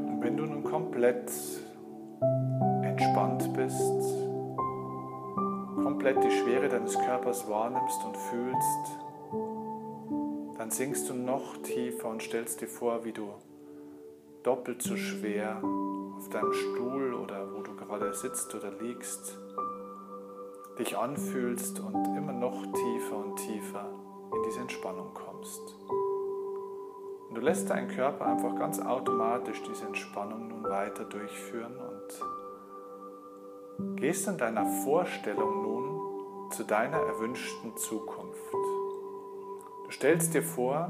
Und 0.09 0.23
wenn 0.23 0.37
du 0.37 0.45
nun 0.45 0.64
komplett 0.64 1.31
entspannt 2.83 3.52
bist, 3.55 4.02
komplett 5.76 6.23
die 6.25 6.31
Schwere 6.31 6.69
deines 6.69 6.99
Körpers 6.99 7.49
wahrnimmst 7.49 8.05
und 8.05 8.17
fühlst, 8.17 9.10
dann 10.71 10.77
sinkst 10.77 11.09
du 11.09 11.15
noch 11.15 11.57
tiefer 11.65 12.09
und 12.09 12.23
stellst 12.23 12.61
dir 12.61 12.69
vor, 12.69 13.05
wie 13.05 13.11
du 13.11 13.29
doppelt 14.45 14.81
so 14.81 14.95
schwer 14.97 15.61
auf 16.17 16.29
deinem 16.29 16.53
Stuhl 16.53 17.12
oder 17.15 17.53
wo 17.53 17.62
du 17.62 17.75
gerade 17.75 18.15
sitzt 18.15 18.55
oder 18.55 18.71
liegst, 18.81 19.37
dich 20.79 20.97
anfühlst 20.97 21.81
und 21.81 22.17
immer 22.17 22.33
noch 22.33 22.62
tiefer 22.73 23.17
und 23.17 23.35
tiefer 23.35 23.85
in 24.33 24.43
diese 24.45 24.61
Entspannung 24.61 25.12
kommst. 25.12 25.75
Und 27.29 27.35
du 27.35 27.41
lässt 27.41 27.69
deinen 27.69 27.89
Körper 27.89 28.27
einfach 28.27 28.55
ganz 28.55 28.79
automatisch 28.79 29.61
diese 29.69 29.87
Entspannung 29.87 30.47
nun 30.47 30.62
weiter 30.62 31.05
durchführen 31.05 31.77
und 33.77 33.97
gehst 33.97 34.29
in 34.29 34.39
deiner 34.39 34.67
Vorstellung 34.85 35.62
nun 35.62 36.50
zu 36.53 36.62
deiner 36.62 36.99
erwünschten 36.99 37.77
Zukunft. 37.77 38.55
Stellst 39.90 40.35
dir 40.35 40.42
vor, 40.42 40.88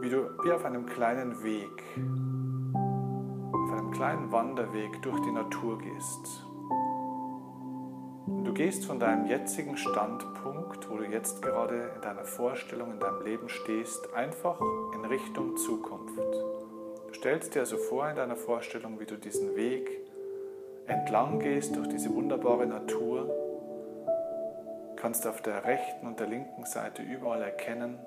wie 0.00 0.08
du 0.08 0.30
wie 0.42 0.52
auf 0.52 0.64
einem 0.64 0.86
kleinen 0.86 1.42
Weg, 1.44 1.84
auf 3.52 3.72
einem 3.72 3.90
kleinen 3.90 4.32
Wanderweg 4.32 5.02
durch 5.02 5.20
die 5.20 5.32
Natur 5.32 5.78
gehst. 5.78 6.46
Und 8.26 8.44
du 8.44 8.54
gehst 8.54 8.86
von 8.86 8.98
deinem 8.98 9.26
jetzigen 9.26 9.76
Standpunkt, 9.76 10.88
wo 10.88 10.96
du 10.96 11.04
jetzt 11.04 11.42
gerade 11.42 11.92
in 11.94 12.00
deiner 12.00 12.24
Vorstellung, 12.24 12.92
in 12.92 13.00
deinem 13.00 13.22
Leben 13.22 13.50
stehst, 13.50 14.14
einfach 14.14 14.58
in 14.94 15.04
Richtung 15.04 15.58
Zukunft. 15.58 16.16
Du 17.06 17.12
stellst 17.12 17.54
dir 17.54 17.60
also 17.60 17.76
vor 17.76 18.08
in 18.08 18.16
deiner 18.16 18.36
Vorstellung, 18.36 18.98
wie 18.98 19.06
du 19.06 19.18
diesen 19.18 19.54
Weg 19.56 19.90
entlang 20.86 21.38
gehst 21.38 21.76
durch 21.76 21.88
diese 21.88 22.14
wunderbare 22.14 22.66
Natur, 22.66 23.43
kannst 25.04 25.26
auf 25.26 25.42
der 25.42 25.66
rechten 25.66 26.06
und 26.06 26.18
der 26.18 26.26
linken 26.28 26.64
Seite 26.64 27.02
überall 27.02 27.42
erkennen, 27.42 27.98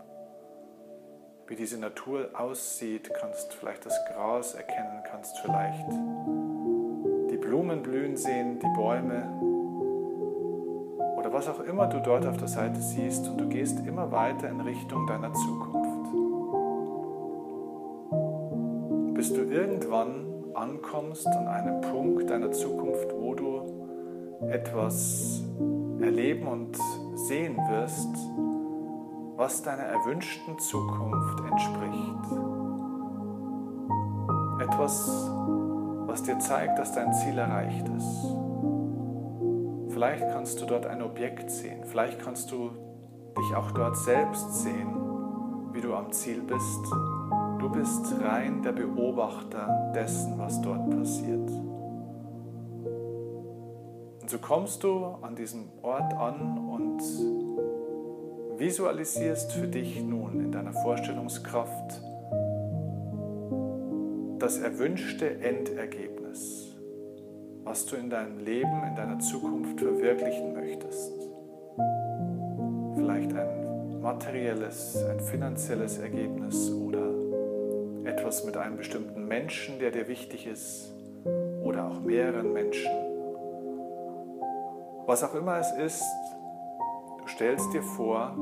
wie 1.45 1.55
diese 1.55 1.79
Natur 1.79 2.31
aussieht, 2.33 3.13
kannst 3.13 3.53
vielleicht 3.53 3.85
das 3.85 3.93
Gras 4.05 4.55
erkennen, 4.55 5.03
kannst 5.03 5.37
vielleicht 5.37 5.91
die 7.29 7.37
Blumen 7.37 7.83
blühen 7.83 8.17
sehen, 8.17 8.57
die 8.57 8.73
Bäume 8.75 9.29
oder 11.19 11.31
was 11.31 11.47
auch 11.47 11.59
immer 11.59 11.85
du 11.85 11.99
dort 12.01 12.25
auf 12.25 12.37
der 12.37 12.47
Seite 12.47 12.81
siehst 12.81 13.27
und 13.27 13.37
du 13.41 13.47
gehst 13.47 13.77
immer 13.85 14.11
weiter 14.11 14.49
in 14.49 14.59
Richtung 14.61 15.05
deiner 15.05 15.31
Zukunft. 15.33 16.13
Bis 19.13 19.31
du 19.33 19.41
irgendwann 19.43 20.25
ankommst 20.55 21.27
an 21.27 21.47
einem 21.47 21.79
Punkt 21.81 22.27
deiner 22.31 22.51
Zukunft, 22.51 23.13
wo 23.13 23.35
du 23.35 24.47
etwas 24.49 25.43
erleben 26.07 26.47
und 26.47 26.77
sehen 27.15 27.57
wirst, 27.69 28.15
was 29.37 29.61
deiner 29.61 29.83
erwünschten 29.83 30.57
Zukunft 30.57 31.39
entspricht. 31.39 32.25
Etwas, 34.59 35.29
was 36.07 36.23
dir 36.23 36.39
zeigt, 36.39 36.79
dass 36.79 36.93
dein 36.93 37.13
Ziel 37.13 37.37
erreicht 37.37 37.87
ist. 37.89 38.25
Vielleicht 39.89 40.27
kannst 40.29 40.61
du 40.61 40.65
dort 40.65 40.85
ein 40.85 41.01
Objekt 41.01 41.51
sehen, 41.51 41.83
vielleicht 41.85 42.19
kannst 42.19 42.51
du 42.51 42.71
dich 43.37 43.55
auch 43.55 43.71
dort 43.71 43.97
selbst 43.97 44.63
sehen, 44.63 44.95
wie 45.71 45.81
du 45.81 45.93
am 45.93 46.11
Ziel 46.11 46.41
bist 46.41 46.85
Du 47.59 47.69
bist 47.69 48.13
rein 48.23 48.61
der 48.61 48.71
Beobachter 48.71 49.91
dessen, 49.95 50.37
was 50.37 50.61
dort 50.61 50.89
passiert. 50.91 51.49
Und 54.27 54.31
so 54.31 54.39
kommst 54.39 54.83
du 54.83 55.05
an 55.21 55.37
diesem 55.37 55.69
Ort 55.83 56.13
an 56.15 56.57
und 56.57 57.01
visualisierst 58.59 59.53
für 59.53 59.67
dich 59.67 60.03
nun 60.03 60.41
in 60.41 60.51
deiner 60.51 60.73
Vorstellungskraft 60.73 62.01
das 64.37 64.57
erwünschte 64.57 65.39
Endergebnis, 65.39 66.75
was 67.63 67.85
du 67.85 67.95
in 67.95 68.09
deinem 68.09 68.39
Leben, 68.39 68.83
in 68.89 68.97
deiner 68.97 69.17
Zukunft 69.19 69.79
verwirklichen 69.79 70.53
möchtest. 70.53 71.13
Vielleicht 72.95 73.33
ein 73.33 74.01
materielles, 74.01 75.05
ein 75.05 75.21
finanzielles 75.21 75.99
Ergebnis 75.99 76.69
oder 76.69 77.13
etwas 78.03 78.43
mit 78.43 78.57
einem 78.57 78.75
bestimmten 78.75 79.25
Menschen, 79.25 79.79
der 79.79 79.91
dir 79.91 80.09
wichtig 80.09 80.47
ist 80.47 80.91
oder 81.63 81.87
auch 81.87 82.01
mehreren 82.01 82.51
Menschen. 82.51 83.06
Was 85.07 85.23
auch 85.23 85.33
immer 85.35 85.57
es 85.57 85.71
ist, 85.71 86.03
du 87.17 87.27
stellst 87.27 87.71
dir 87.71 87.81
vor, 87.81 88.35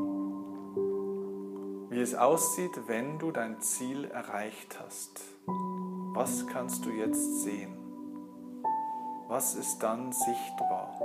wie 1.92 2.02
es 2.02 2.16
aussieht, 2.16 2.72
wenn 2.88 3.20
du 3.20 3.30
dein 3.32 3.62
Ziel 3.62 4.06
erreicht 4.06 4.80
hast. 4.84 5.22
Was 6.16 6.48
kannst 6.48 6.84
du 6.84 6.90
jetzt 6.90 7.44
sehen? 7.44 7.78
Was 9.28 9.54
ist 9.54 9.78
dann 9.84 10.12
sichtbar? 10.12 11.00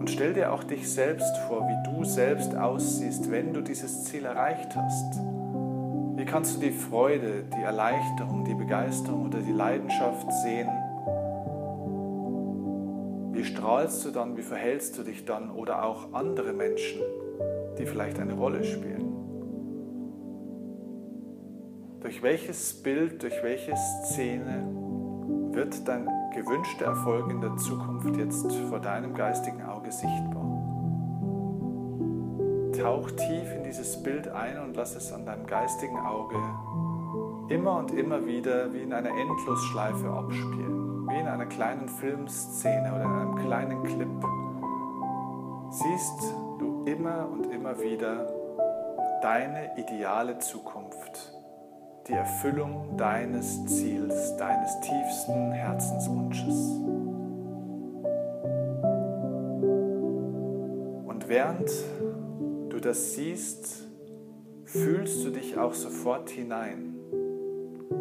Und 0.00 0.10
stell 0.10 0.34
dir 0.34 0.52
auch 0.52 0.64
dich 0.64 0.92
selbst 0.92 1.36
vor, 1.46 1.68
wie 1.68 1.88
du 1.88 2.02
selbst 2.02 2.56
aussiehst, 2.56 3.30
wenn 3.30 3.54
du 3.54 3.60
dieses 3.60 4.06
Ziel 4.06 4.24
erreicht 4.24 4.74
hast. 4.74 5.20
Wie 6.16 6.24
kannst 6.24 6.56
du 6.56 6.60
die 6.60 6.72
Freude, 6.72 7.44
die 7.44 7.62
Erleichterung, 7.62 8.44
die 8.44 8.54
Begeisterung 8.54 9.26
oder 9.26 9.38
die 9.38 9.52
Leidenschaft 9.52 10.32
sehen? 10.42 10.68
Wie 13.40 13.46
strahlst 13.46 14.04
du 14.04 14.10
dann, 14.10 14.36
wie 14.36 14.42
verhältst 14.42 14.98
du 14.98 15.02
dich 15.02 15.24
dann 15.24 15.50
oder 15.50 15.82
auch 15.82 16.12
andere 16.12 16.52
Menschen, 16.52 17.00
die 17.78 17.86
vielleicht 17.86 18.18
eine 18.18 18.34
Rolle 18.34 18.62
spielen? 18.62 19.14
Durch 22.02 22.22
welches 22.22 22.82
Bild, 22.82 23.22
durch 23.22 23.42
welche 23.42 23.74
Szene 24.04 24.68
wird 25.52 25.88
dein 25.88 26.06
gewünschter 26.34 26.84
Erfolg 26.84 27.30
in 27.30 27.40
der 27.40 27.56
Zukunft 27.56 28.14
jetzt 28.18 28.52
vor 28.68 28.78
deinem 28.78 29.14
geistigen 29.14 29.62
Auge 29.62 29.90
sichtbar? 29.90 30.44
Tauch 32.78 33.10
tief 33.10 33.54
in 33.56 33.64
dieses 33.64 34.02
Bild 34.02 34.28
ein 34.28 34.62
und 34.62 34.76
lass 34.76 34.94
es 34.94 35.14
an 35.14 35.24
deinem 35.24 35.46
geistigen 35.46 35.96
Auge 35.96 36.36
immer 37.48 37.78
und 37.78 37.90
immer 37.92 38.26
wieder 38.26 38.70
wie 38.74 38.82
in 38.82 38.92
einer 38.92 39.08
Endlosschleife 39.08 40.10
abspielen, 40.10 40.79
wie 41.10 41.18
in 41.18 41.26
einer 41.26 41.46
kleinen 41.46 41.88
Filmszene 41.88 42.94
oder 42.94 43.04
in 43.04 43.10
einem 43.10 43.34
kleinen 43.36 43.82
Clip. 43.82 44.24
Siehst 45.70 46.34
du 46.58 46.84
immer 46.86 47.28
und 47.28 47.52
immer 47.52 47.78
wieder 47.80 48.26
deine 49.22 49.76
ideale 49.76 50.38
Zukunft, 50.38 51.34
die 52.08 52.12
Erfüllung 52.12 52.96
deines 52.96 53.66
Ziels, 53.66 54.36
deines 54.36 54.80
tiefsten 54.80 55.52
Herzenswunsches. 55.52 56.80
Und 61.06 61.28
während 61.28 61.70
das 62.80 63.14
siehst, 63.14 63.86
fühlst 64.64 65.24
du 65.24 65.30
dich 65.30 65.58
auch 65.58 65.74
sofort 65.74 66.30
hinein, 66.30 66.94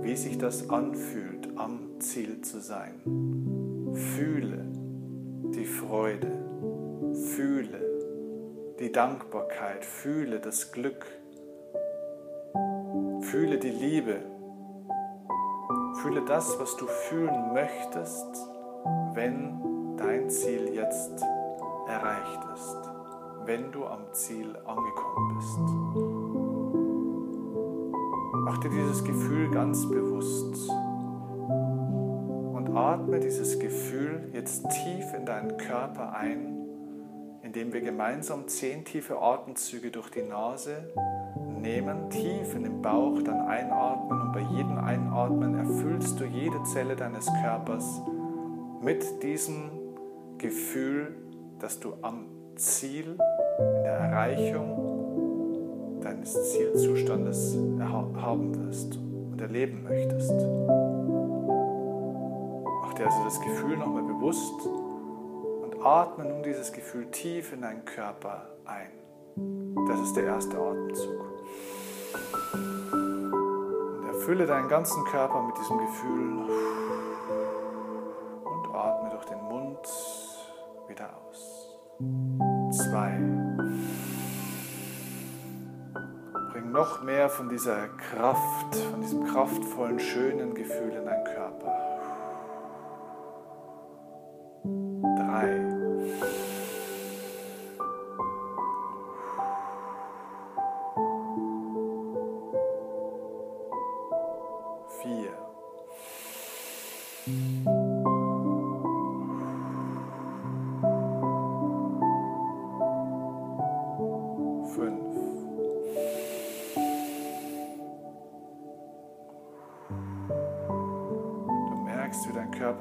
wie 0.02 0.16
sich 0.16 0.38
das 0.38 0.70
anfühlt, 0.70 1.50
am 1.58 1.89
Ziel 2.00 2.42
zu 2.42 2.60
sein. 2.60 2.94
Fühle 3.94 4.66
die 5.54 5.66
Freude, 5.66 6.32
fühle 7.36 8.76
die 8.80 8.92
Dankbarkeit, 8.92 9.84
fühle 9.84 10.40
das 10.40 10.72
Glück, 10.72 11.06
fühle 13.22 13.58
die 13.58 13.72
Liebe, 13.72 14.22
fühle 16.02 16.24
das, 16.26 16.60
was 16.60 16.78
du 16.78 16.88
fühlen 16.88 17.54
möchtest, 17.54 18.28
wenn 19.14 19.98
dein 19.98 20.30
Ziel 20.30 20.74
jetzt 20.74 21.22
erreicht 21.88 22.46
ist. 22.54 22.78
Wenn 23.46 23.72
du 23.72 23.86
am 23.86 24.14
Ziel 24.14 24.56
angekommen 24.66 25.38
bist. 25.38 25.60
Mach 28.46 28.58
dir 28.60 28.70
dieses 28.70 29.04
Gefühl 29.04 29.50
ganz 29.52 29.88
bewusst 29.90 30.70
atme 32.80 33.20
dieses 33.20 33.60
Gefühl 33.60 34.30
jetzt 34.32 34.66
tief 34.70 35.14
in 35.14 35.26
deinen 35.26 35.58
Körper 35.58 36.16
ein, 36.16 36.56
indem 37.42 37.74
wir 37.74 37.82
gemeinsam 37.82 38.48
zehn 38.48 38.86
tiefe 38.86 39.22
Atemzüge 39.22 39.92
durch 39.92 40.10
die 40.10 40.22
Nase 40.22 40.94
nehmen, 41.62 42.10
tief 42.10 42.56
in 42.56 42.64
den 42.64 42.82
Bauch, 42.82 43.22
dann 43.22 43.48
einatmen 43.48 44.22
und 44.22 44.32
bei 44.32 44.40
jedem 44.40 44.78
Einatmen 44.78 45.56
erfüllst 45.56 46.18
du 46.20 46.26
jede 46.26 46.64
Zelle 46.64 46.96
deines 46.96 47.30
Körpers 47.44 48.02
mit 48.82 49.24
diesem 49.24 49.72
Gefühl, 50.38 51.18
dass 51.60 51.82
du 51.82 51.96
am 52.02 52.28
Ziel, 52.56 53.18
in 53.60 53.84
der 53.84 53.94
Erreichung 53.94 56.00
deines 56.02 56.54
Zielzustandes 56.54 57.58
haben 57.82 58.56
wirst 58.56 58.98
und 58.98 59.42
erleben 59.42 59.84
möchtest. 59.84 60.32
Dir 63.00 63.06
also 63.06 63.24
das 63.24 63.40
Gefühl 63.40 63.78
nochmal 63.78 64.04
bewusst 64.04 64.66
und 64.66 65.86
atme 65.86 66.26
nun 66.26 66.44
dieses 66.44 66.74
Gefühl 66.74 67.10
tief 67.12 67.54
in 67.54 67.62
deinen 67.62 67.86
Körper 67.86 68.50
ein. 68.66 68.92
Das 69.88 70.02
ist 70.02 70.18
der 70.18 70.26
erste 70.26 70.58
Atemzug. 70.58 71.24
Und 72.92 74.06
erfülle 74.06 74.46
deinen 74.46 74.68
ganzen 74.68 75.06
Körper 75.06 75.42
mit 75.44 75.58
diesem 75.58 75.78
Gefühl 75.78 76.40
und 78.44 78.76
atme 78.76 79.12
durch 79.12 79.26
den 79.28 79.42
Mund 79.44 79.80
wieder 80.90 81.10
aus 81.30 81.80
zwei. 82.84 83.18
Bring 86.52 86.74
noch 86.74 87.02
mehr 87.04 87.30
von 87.30 87.48
dieser 87.48 87.88
Kraft, 87.88 88.76
von 88.92 89.00
diesem 89.00 89.24
kraftvollen, 89.24 90.02
schönen 90.02 90.54
Gefühl 90.54 90.92
in 90.92 91.06
deinen 91.06 91.24
Körper. 91.24 91.89
Drei. 95.30 95.69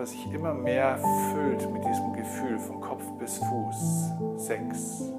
Körper 0.09 0.23
sich 0.25 0.33
immer 0.33 0.55
mehr 0.55 0.99
füllt 1.33 1.71
mit 1.73 1.85
diesem 1.85 2.13
Gefühl 2.13 2.59
von 2.59 2.81
Kopf 2.81 3.05
bis 3.19 3.39
Fuß. 3.39 4.13
Sechs. 4.37 5.13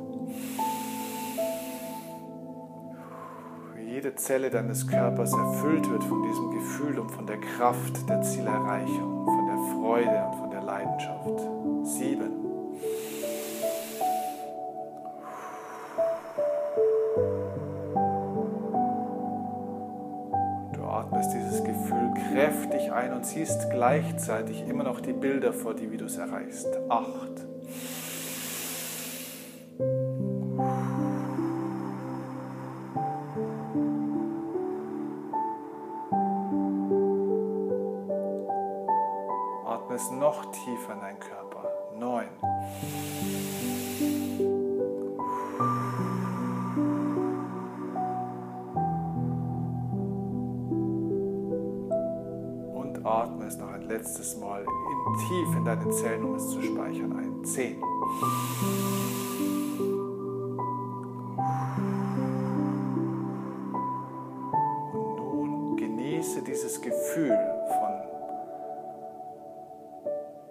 Jede 3.85 4.15
Zelle 4.15 4.49
deines 4.49 4.87
Körpers 4.87 5.33
erfüllt 5.33 5.89
wird 5.89 6.03
von 6.03 6.23
diesem 6.23 6.51
Gefühl 6.51 6.99
und 6.99 7.11
von 7.11 7.25
der 7.25 7.39
Kraft 7.39 8.07
der 8.07 8.21
Zielerreichung, 8.21 9.25
von 9.25 9.47
der 9.47 9.75
Freude 9.75 10.25
und 10.27 10.35
von 10.35 10.51
der 10.51 10.61
Leidenschaft. 10.61 11.48
Kräftig 22.79 22.91
ein 22.91 23.13
und 23.13 23.25
siehst 23.25 23.69
gleichzeitig 23.69 24.67
immer 24.67 24.83
noch 24.83 25.01
die 25.01 25.13
Bilder 25.13 25.53
vor 25.53 25.73
dir, 25.73 25.91
wie 25.91 25.97
du 25.97 26.05
es 26.05 26.17
erreichst. 26.17 26.67
Acht. 26.89 27.48
Letztes 54.59 54.65
Mal 54.65 54.65
in 55.07 55.17
tief 55.27 55.55
in 55.55 55.65
deine 55.65 55.89
Zellen, 55.89 56.23
um 56.23 56.35
es 56.35 56.49
zu 56.49 56.61
speichern, 56.61 57.13
ein. 57.17 57.43
Zehn. 57.43 57.81
Und 64.91 65.15
nun 65.17 65.77
genieße 65.77 66.43
dieses 66.43 66.81
Gefühl 66.81 67.37
von 67.67 67.93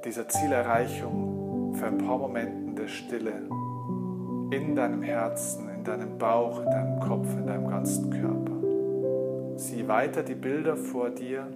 dieser 0.05 0.29
Zielerreichung 0.29 1.75
für 1.75 1.87
ein 1.87 1.99
paar 1.99 2.19
Momente 2.19 2.83
der 2.83 2.89
Stille 2.89 3.49
in 4.51 4.75
deinem 4.75 5.03
Herzen, 5.03 5.69
in 5.69 5.85
deinem 5.85 6.17
Bauch, 6.17 6.61
in 6.61 6.71
deinem 6.71 7.01
Kopf, 7.01 7.29
in 7.35 7.47
deinem 7.47 7.69
ganzen 7.69 8.11
Körper. 8.11 9.59
Sieh 9.59 9.87
weiter 9.87 10.23
die 10.23 10.35
Bilder 10.35 10.77
vor 10.77 11.11
dir 11.11 11.47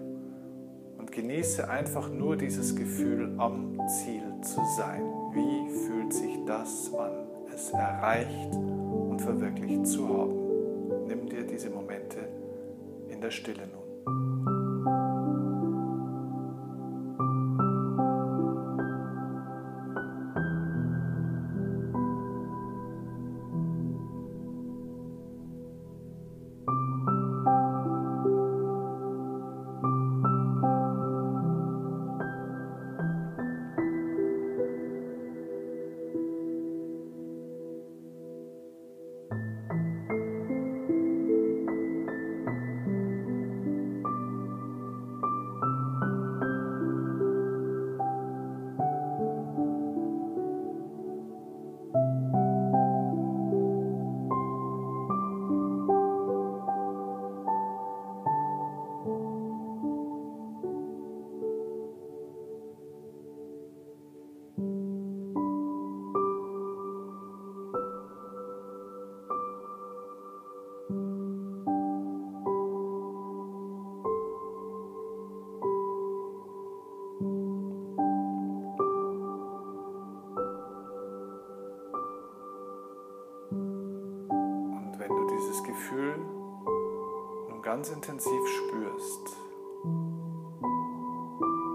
genieße 1.12 1.68
einfach 1.68 2.10
nur 2.10 2.36
dieses 2.36 2.74
Gefühl, 2.74 3.34
am 3.38 3.78
Ziel 3.88 4.22
zu 4.42 4.60
sein. 4.76 5.02
Wie 5.32 5.70
fühlt 5.86 6.12
sich 6.12 6.38
das 6.46 6.92
an, 6.94 7.12
es 7.54 7.70
erreicht 7.70 8.54
und 8.54 9.20
verwirklicht 9.20 9.86
zu 9.86 10.08
haben? 10.08 11.06
Nimm 11.06 11.28
dir 11.28 11.44
diese 11.44 11.70
Momente 11.70 12.18
in 13.08 13.20
der 13.20 13.30
Stille 13.30 13.64
nun. 13.66 14.31
Ganz 87.72 87.88
intensiv 87.88 88.48
spürst, 88.48 89.34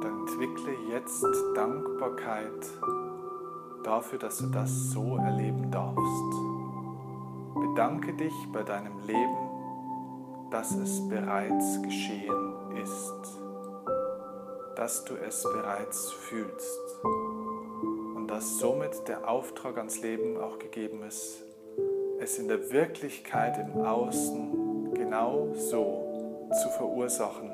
dann 0.04 0.28
entwickle 0.28 0.74
jetzt 0.92 1.26
Dankbarkeit 1.56 2.68
dafür, 3.84 4.20
dass 4.20 4.38
du 4.38 4.46
das 4.46 4.92
so 4.92 5.18
erleben 5.18 5.72
darfst. 5.72 6.36
Bedanke 7.56 8.14
dich 8.14 8.34
bei 8.54 8.62
deinem 8.62 9.00
Leben, 9.08 9.38
dass 10.52 10.76
es 10.76 11.02
bereits 11.10 11.82
geschehen 11.82 12.78
ist, 12.84 13.40
dass 14.76 15.04
du 15.04 15.16
es 15.16 15.42
bereits 15.52 16.12
fühlst 16.12 17.04
und 18.16 18.28
dass 18.28 18.60
somit 18.60 19.08
der 19.08 19.28
Auftrag 19.28 19.80
ans 19.80 20.00
Leben 20.04 20.38
auch 20.38 20.60
gegeben 20.60 21.02
ist, 21.02 21.42
es 22.20 22.38
in 22.38 22.48
der 22.50 22.70
Wirklichkeit 22.70 23.58
im 23.58 23.82
Außen 23.82 24.67
genau 25.18 25.48
so 25.56 26.48
zu 26.62 26.70
verursachen 26.70 27.52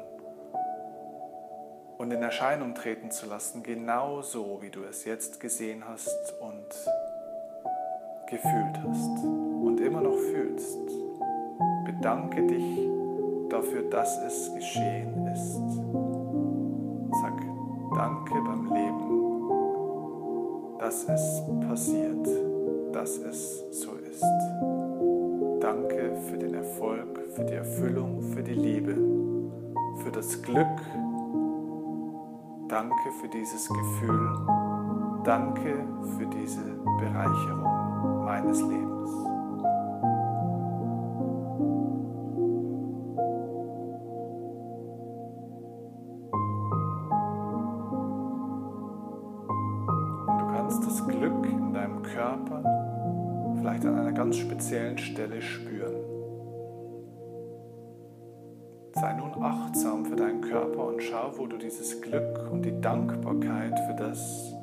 und 1.97 2.11
in 2.11 2.21
Erscheinung 2.21 2.75
treten 2.75 3.09
zu 3.09 3.25
lassen, 3.25 3.63
genau 3.63 4.21
so, 4.21 4.57
wie 4.61 4.69
du 4.69 4.83
es 4.83 5.05
jetzt 5.05 5.39
gesehen 5.39 5.87
hast 5.87 6.35
und 6.41 6.67
gefühlt 8.29 8.77
hast 8.85 9.23
und 9.63 9.79
immer 9.79 10.01
noch 10.01 10.17
fühlst. 10.17 10.77
Bedanke 11.85 12.45
dich 12.47 12.89
dafür, 13.49 13.89
dass 13.89 14.17
es 14.23 14.53
geschehen 14.53 15.25
ist. 15.27 15.61
Sag 17.21 17.39
Danke 17.95 18.33
beim 18.45 18.73
Leben, 18.73 19.47
dass 20.79 21.07
es 21.07 21.41
passiert, 21.69 22.27
dass 22.91 23.17
es 23.19 23.63
so 23.71 23.93
ist. 23.93 24.52
Für 26.29 26.37
den 26.37 26.53
Erfolg 26.53 27.13
für 27.35 27.43
die 27.45 27.53
Erfüllung, 27.53 28.21
für 28.21 28.43
die 28.43 28.53
Liebe, 28.53 28.95
für 30.03 30.11
das 30.11 30.39
Glück. 30.41 30.67
Danke 32.67 33.11
für 33.19 33.27
dieses 33.27 33.67
Gefühl. 33.67 34.37
Danke 35.23 35.83
für 36.15 36.25
diese 36.27 36.61
Bereicherung 36.99 38.25
meines 38.25 38.61
Lebens. 38.61 39.09
Und 50.27 50.39
du 50.39 50.45
kannst 50.55 50.85
das 50.85 51.07
Glück 51.07 51.45
in 51.45 51.73
deinem 51.73 52.03
Körper 52.03 52.63
vielleicht 53.57 53.85
an 53.85 53.97
einer 53.97 54.11
ganz 54.11 54.37
speziellen 54.37 54.99
Stelle 54.99 55.41
spüren. 55.41 55.62
Achtsam 59.43 60.05
für 60.05 60.15
deinen 60.15 60.41
Körper 60.41 60.87
und 60.87 61.03
schau, 61.03 61.31
wo 61.37 61.45
du 61.47 61.57
dieses 61.57 62.01
Glück 62.01 62.49
und 62.51 62.63
die 62.63 62.79
Dankbarkeit 62.79 63.77
für 63.79 63.95
das, 63.95 64.53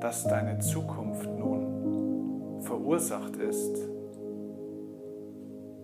das 0.00 0.24
deine 0.24 0.58
Zukunft 0.58 1.28
nun 1.38 2.60
verursacht 2.62 3.36
ist, 3.36 3.76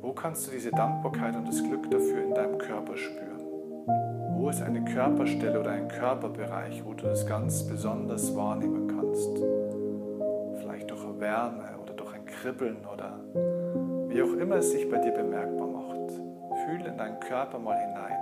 wo 0.00 0.12
kannst 0.12 0.46
du 0.46 0.52
diese 0.52 0.70
Dankbarkeit 0.70 1.36
und 1.36 1.46
das 1.48 1.62
Glück 1.62 1.90
dafür 1.90 2.22
in 2.22 2.34
deinem 2.34 2.58
Körper 2.58 2.96
spüren? 2.96 3.42
Wo 4.38 4.48
ist 4.48 4.62
eine 4.62 4.84
Körperstelle 4.84 5.58
oder 5.60 5.70
ein 5.70 5.88
Körperbereich, 5.88 6.84
wo 6.84 6.94
du 6.94 7.04
das 7.04 7.26
ganz 7.26 7.66
besonders 7.66 8.34
wahrnehmen 8.36 8.88
kannst? 8.88 9.36
Vielleicht 10.60 10.90
durch 10.90 11.02
Wärme 11.18 11.64
oder 11.82 11.94
durch 11.94 12.14
ein 12.14 12.24
Kribbeln 12.24 12.78
oder 12.92 13.18
wie 14.08 14.22
auch 14.22 14.32
immer 14.40 14.56
es 14.56 14.70
sich 14.70 14.88
bei 14.88 14.98
dir 14.98 15.12
bemerkbar 15.12 15.66
macht. 15.66 16.12
Fühl 16.66 16.86
in 16.86 16.96
deinen 16.96 17.20
Körper 17.20 17.58
mal 17.58 17.76
hinein. 17.76 18.15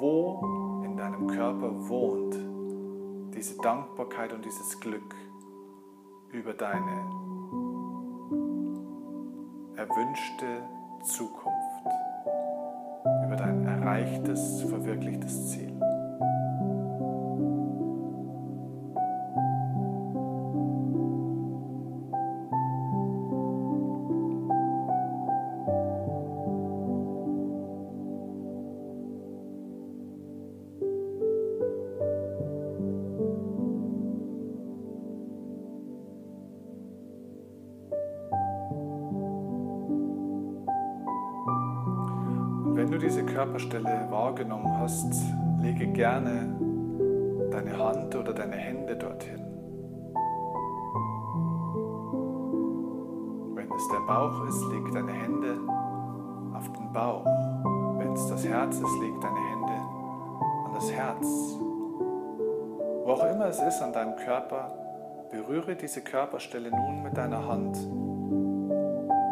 Wo 0.00 0.80
in 0.82 0.96
deinem 0.96 1.26
Körper 1.26 1.70
wohnt 1.90 2.34
diese 3.34 3.58
Dankbarkeit 3.58 4.32
und 4.32 4.42
dieses 4.42 4.80
Glück 4.80 5.14
über 6.32 6.54
deine 6.54 7.04
erwünschte 9.76 10.62
Zukunft, 11.02 11.86
über 13.26 13.36
dein 13.36 13.66
erreichtes, 13.66 14.62
verwirklichtes 14.62 15.50
Ziel. 15.50 15.78
Körperstelle 43.60 44.10
wahrgenommen 44.10 44.78
hast, 44.78 45.12
lege 45.60 45.86
gerne 45.88 46.56
deine 47.50 47.78
Hand 47.78 48.14
oder 48.16 48.32
deine 48.32 48.56
Hände 48.56 48.96
dorthin. 48.96 49.44
Wenn 53.54 53.70
es 53.70 53.88
der 53.88 54.06
Bauch 54.06 54.46
ist, 54.46 54.62
leg 54.72 54.92
deine 54.94 55.12
Hände 55.12 55.58
auf 56.54 56.72
den 56.72 56.90
Bauch. 56.92 57.26
Wenn 57.98 58.14
es 58.14 58.26
das 58.28 58.46
Herz 58.46 58.76
ist, 58.76 59.00
leg 59.00 59.20
deine 59.20 59.50
Hände 59.50 59.72
an 60.64 60.72
das 60.74 60.90
Herz. 60.90 61.26
wo 63.04 63.12
auch 63.12 63.24
immer 63.30 63.46
es 63.46 63.60
ist 63.60 63.82
an 63.82 63.92
deinem 63.92 64.16
Körper, 64.16 64.72
berühre 65.30 65.74
diese 65.74 66.00
Körperstelle 66.00 66.70
nun 66.70 67.02
mit 67.02 67.16
deiner 67.16 67.46
Hand 67.46 67.76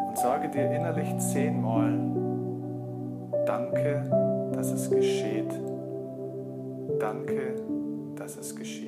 und 0.09 0.19
sage 0.19 0.49
dir 0.49 0.71
innerlich 0.71 1.17
zehnmal, 1.19 2.18
danke, 3.49 4.05
dass 4.53 4.71
es 4.73 4.91
geschieht, 4.91 5.51
danke, 7.01 7.57
dass 8.15 8.37
es 8.37 8.55
geschieht. 8.55 8.88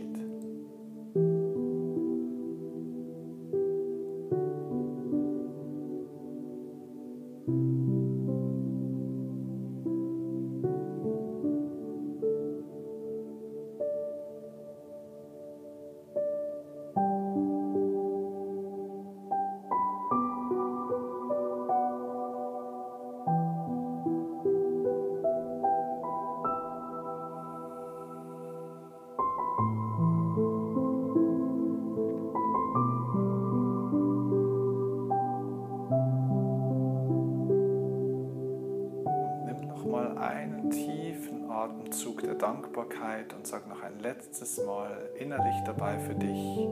Innerlich 45.20 45.54
dabei 45.64 45.98
für 45.98 46.14
dich. 46.14 46.68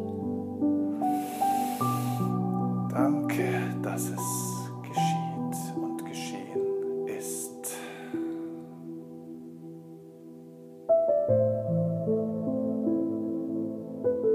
Danke, 2.91 3.61
dass 3.83 4.11
es 4.11 4.71
geschieht 4.83 5.77
und 5.77 6.05
geschehen 6.05 7.07
ist. 7.07 7.77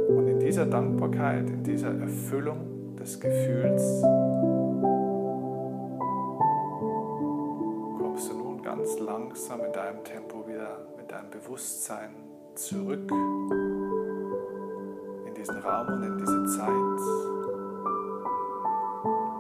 Und 0.10 0.28
in 0.28 0.40
dieser 0.40 0.68
Dankbarkeit, 0.68 1.50
in 1.50 1.64
dieser 1.64 2.00
Erfüllung 2.00 2.96
des 2.96 3.20
Gefühls, 3.20 4.04
ganz 8.64 9.00
langsam 9.00 9.62
in 9.64 9.72
deinem 9.72 10.04
Tempo 10.04 10.48
wieder 10.48 10.88
mit 10.98 11.12
deinem 11.12 11.30
Bewusstsein 11.30 12.16
zurück 12.56 13.12
Raum 15.84 15.94
und 15.94 16.04
in 16.04 16.18
diese 16.18 16.46
Zeit. 16.46 17.00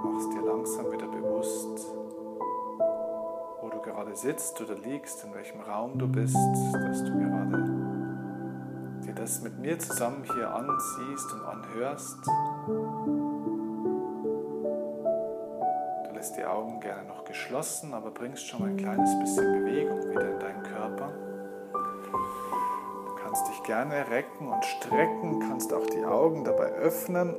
Machst 0.03 0.33
dir 0.33 0.41
langsam 0.45 0.91
wieder 0.91 1.07
bewusst, 1.07 1.87
wo 3.61 3.69
du 3.69 3.81
gerade 3.81 4.15
sitzt 4.15 4.59
oder 4.61 4.75
liegst, 4.75 5.23
in 5.23 5.33
welchem 5.33 5.61
Raum 5.61 5.97
du 5.97 6.07
bist, 6.07 6.35
dass 6.35 7.03
du 7.03 7.11
gerade 7.11 7.83
dir 9.05 9.13
das 9.15 9.41
mit 9.41 9.59
mir 9.59 9.77
zusammen 9.79 10.23
hier 10.33 10.53
ansiehst 10.53 11.33
und 11.33 11.45
anhörst. 11.45 12.17
lässt 16.13 16.37
die 16.37 16.45
Augen 16.45 16.79
gerne 16.79 17.05
noch 17.05 17.25
geschlossen, 17.25 17.93
aber 17.93 18.09
bringst 18.11 18.47
schon 18.47 18.61
mal 18.61 18.69
ein 18.69 18.77
kleines 18.77 19.19
bisschen 19.19 19.51
Bewegung 19.51 20.09
wieder 20.09 20.31
in 20.31 20.39
deinen 20.39 20.63
Körper. 20.63 21.11
Gerne 23.65 24.09
recken 24.09 24.49
und 24.49 24.65
strecken, 24.65 25.39
kannst 25.39 25.73
auch 25.73 25.85
die 25.87 26.03
Augen 26.03 26.43
dabei 26.43 26.65
öffnen 26.73 27.35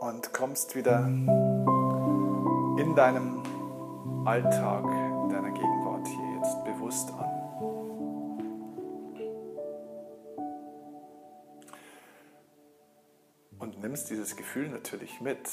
und 0.00 0.32
kommst 0.32 0.74
wieder 0.74 1.04
in 1.06 2.94
deinem 2.96 3.42
Alltag, 4.24 4.84
in 4.84 5.28
deiner 5.28 5.50
Gegenwart 5.50 6.06
hier 6.06 6.36
jetzt 6.38 6.64
bewusst 6.64 7.10
an. 7.12 7.40
und 13.60 13.80
nimmst 13.80 14.10
dieses 14.10 14.36
Gefühl 14.36 14.68
natürlich 14.68 15.20
mit, 15.20 15.48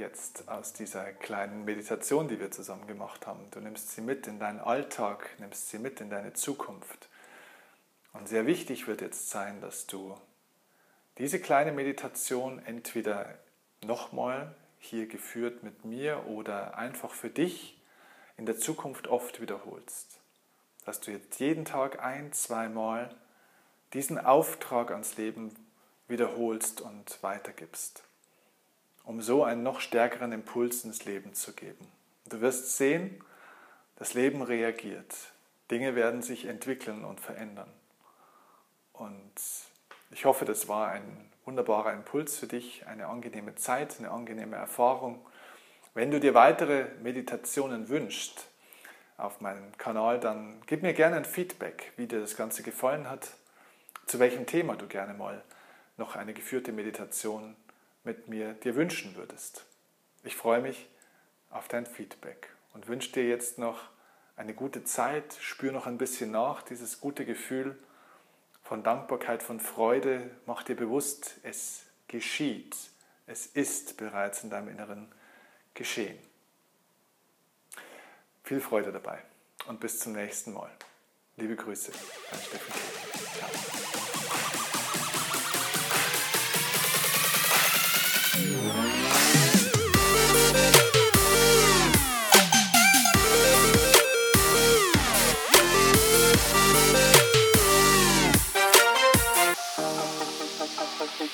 jetzt 0.00 0.48
aus 0.48 0.72
dieser 0.72 1.12
kleinen 1.12 1.64
Meditation, 1.64 2.26
die 2.26 2.40
wir 2.40 2.50
zusammen 2.50 2.88
gemacht 2.88 3.26
haben. 3.26 3.48
Du 3.52 3.60
nimmst 3.60 3.92
sie 3.92 4.00
mit 4.00 4.26
in 4.26 4.40
deinen 4.40 4.58
Alltag, 4.58 5.30
nimmst 5.38 5.70
sie 5.70 5.78
mit 5.78 6.00
in 6.00 6.10
deine 6.10 6.32
Zukunft. 6.32 7.08
Und 8.12 8.28
sehr 8.28 8.46
wichtig 8.46 8.88
wird 8.88 9.00
jetzt 9.00 9.30
sein, 9.30 9.60
dass 9.60 9.86
du 9.86 10.18
diese 11.18 11.38
kleine 11.38 11.70
Meditation 11.70 12.58
entweder 12.64 13.38
nochmal 13.84 14.54
hier 14.78 15.06
geführt 15.06 15.62
mit 15.62 15.84
mir 15.84 16.26
oder 16.26 16.76
einfach 16.76 17.12
für 17.12 17.30
dich 17.30 17.80
in 18.36 18.46
der 18.46 18.58
Zukunft 18.58 19.06
oft 19.06 19.40
wiederholst. 19.40 20.18
Dass 20.84 21.00
du 21.00 21.10
jetzt 21.10 21.38
jeden 21.38 21.64
Tag 21.64 22.02
ein, 22.02 22.32
zweimal 22.32 23.14
diesen 23.92 24.18
Auftrag 24.18 24.90
ans 24.90 25.16
Leben 25.16 25.54
wiederholst 26.08 26.80
und 26.80 27.22
weitergibst, 27.22 28.02
um 29.04 29.20
so 29.22 29.44
einen 29.44 29.62
noch 29.62 29.80
stärkeren 29.80 30.32
Impuls 30.32 30.84
ins 30.84 31.04
Leben 31.04 31.34
zu 31.34 31.52
geben. 31.52 31.86
Du 32.28 32.40
wirst 32.40 32.76
sehen, 32.76 33.22
das 33.96 34.14
Leben 34.14 34.42
reagiert. 34.42 35.14
Dinge 35.70 35.94
werden 35.94 36.22
sich 36.22 36.46
entwickeln 36.46 37.04
und 37.04 37.20
verändern. 37.20 37.70
Und 38.92 39.32
ich 40.10 40.24
hoffe, 40.24 40.44
das 40.44 40.68
war 40.68 40.88
ein 40.88 41.30
wunderbarer 41.44 41.92
Impuls 41.92 42.38
für 42.38 42.46
dich, 42.46 42.86
eine 42.86 43.06
angenehme 43.06 43.54
Zeit, 43.54 43.96
eine 43.98 44.10
angenehme 44.10 44.56
Erfahrung. 44.56 45.24
Wenn 45.94 46.10
du 46.10 46.20
dir 46.20 46.34
weitere 46.34 46.86
Meditationen 47.02 47.88
wünschst 47.88 48.46
auf 49.16 49.40
meinem 49.40 49.76
Kanal, 49.78 50.20
dann 50.20 50.62
gib 50.66 50.82
mir 50.82 50.94
gerne 50.94 51.16
ein 51.16 51.24
Feedback, 51.24 51.92
wie 51.96 52.06
dir 52.06 52.20
das 52.20 52.36
Ganze 52.36 52.62
gefallen 52.62 53.08
hat, 53.08 53.30
zu 54.06 54.18
welchem 54.18 54.46
Thema 54.46 54.76
du 54.76 54.86
gerne 54.86 55.14
mal 55.14 55.42
noch 55.96 56.16
eine 56.16 56.32
geführte 56.32 56.72
Meditation 56.72 57.54
mit 58.04 58.28
mir 58.28 58.54
dir 58.54 58.74
wünschen 58.76 59.16
würdest. 59.16 59.64
Ich 60.22 60.36
freue 60.36 60.60
mich 60.60 60.88
auf 61.50 61.68
dein 61.68 61.86
Feedback 61.86 62.48
und 62.72 62.88
wünsche 62.88 63.12
dir 63.12 63.28
jetzt 63.28 63.58
noch 63.58 63.88
eine 64.36 64.54
gute 64.54 64.84
Zeit. 64.84 65.36
Spür 65.40 65.72
noch 65.72 65.86
ein 65.86 65.98
bisschen 65.98 66.30
nach, 66.30 66.62
dieses 66.62 67.00
gute 67.00 67.24
Gefühl 67.24 67.78
von 68.62 68.82
Dankbarkeit, 68.82 69.42
von 69.42 69.60
Freude. 69.60 70.30
Mach 70.46 70.62
dir 70.62 70.76
bewusst, 70.76 71.36
es 71.42 71.82
geschieht. 72.08 72.76
Es 73.26 73.46
ist 73.46 73.96
bereits 73.96 74.42
in 74.44 74.50
deinem 74.50 74.68
Inneren 74.68 75.12
geschehen. 75.74 76.18
Viel 78.44 78.60
Freude 78.60 78.92
dabei 78.92 79.22
und 79.66 79.80
bis 79.80 79.98
zum 79.98 80.12
nächsten 80.12 80.52
Mal. 80.52 80.70
Liebe 81.36 81.56
Grüße, 81.56 81.92
dein 82.30 82.40
Steffen. 82.40 82.74
Ciao. 83.38 84.69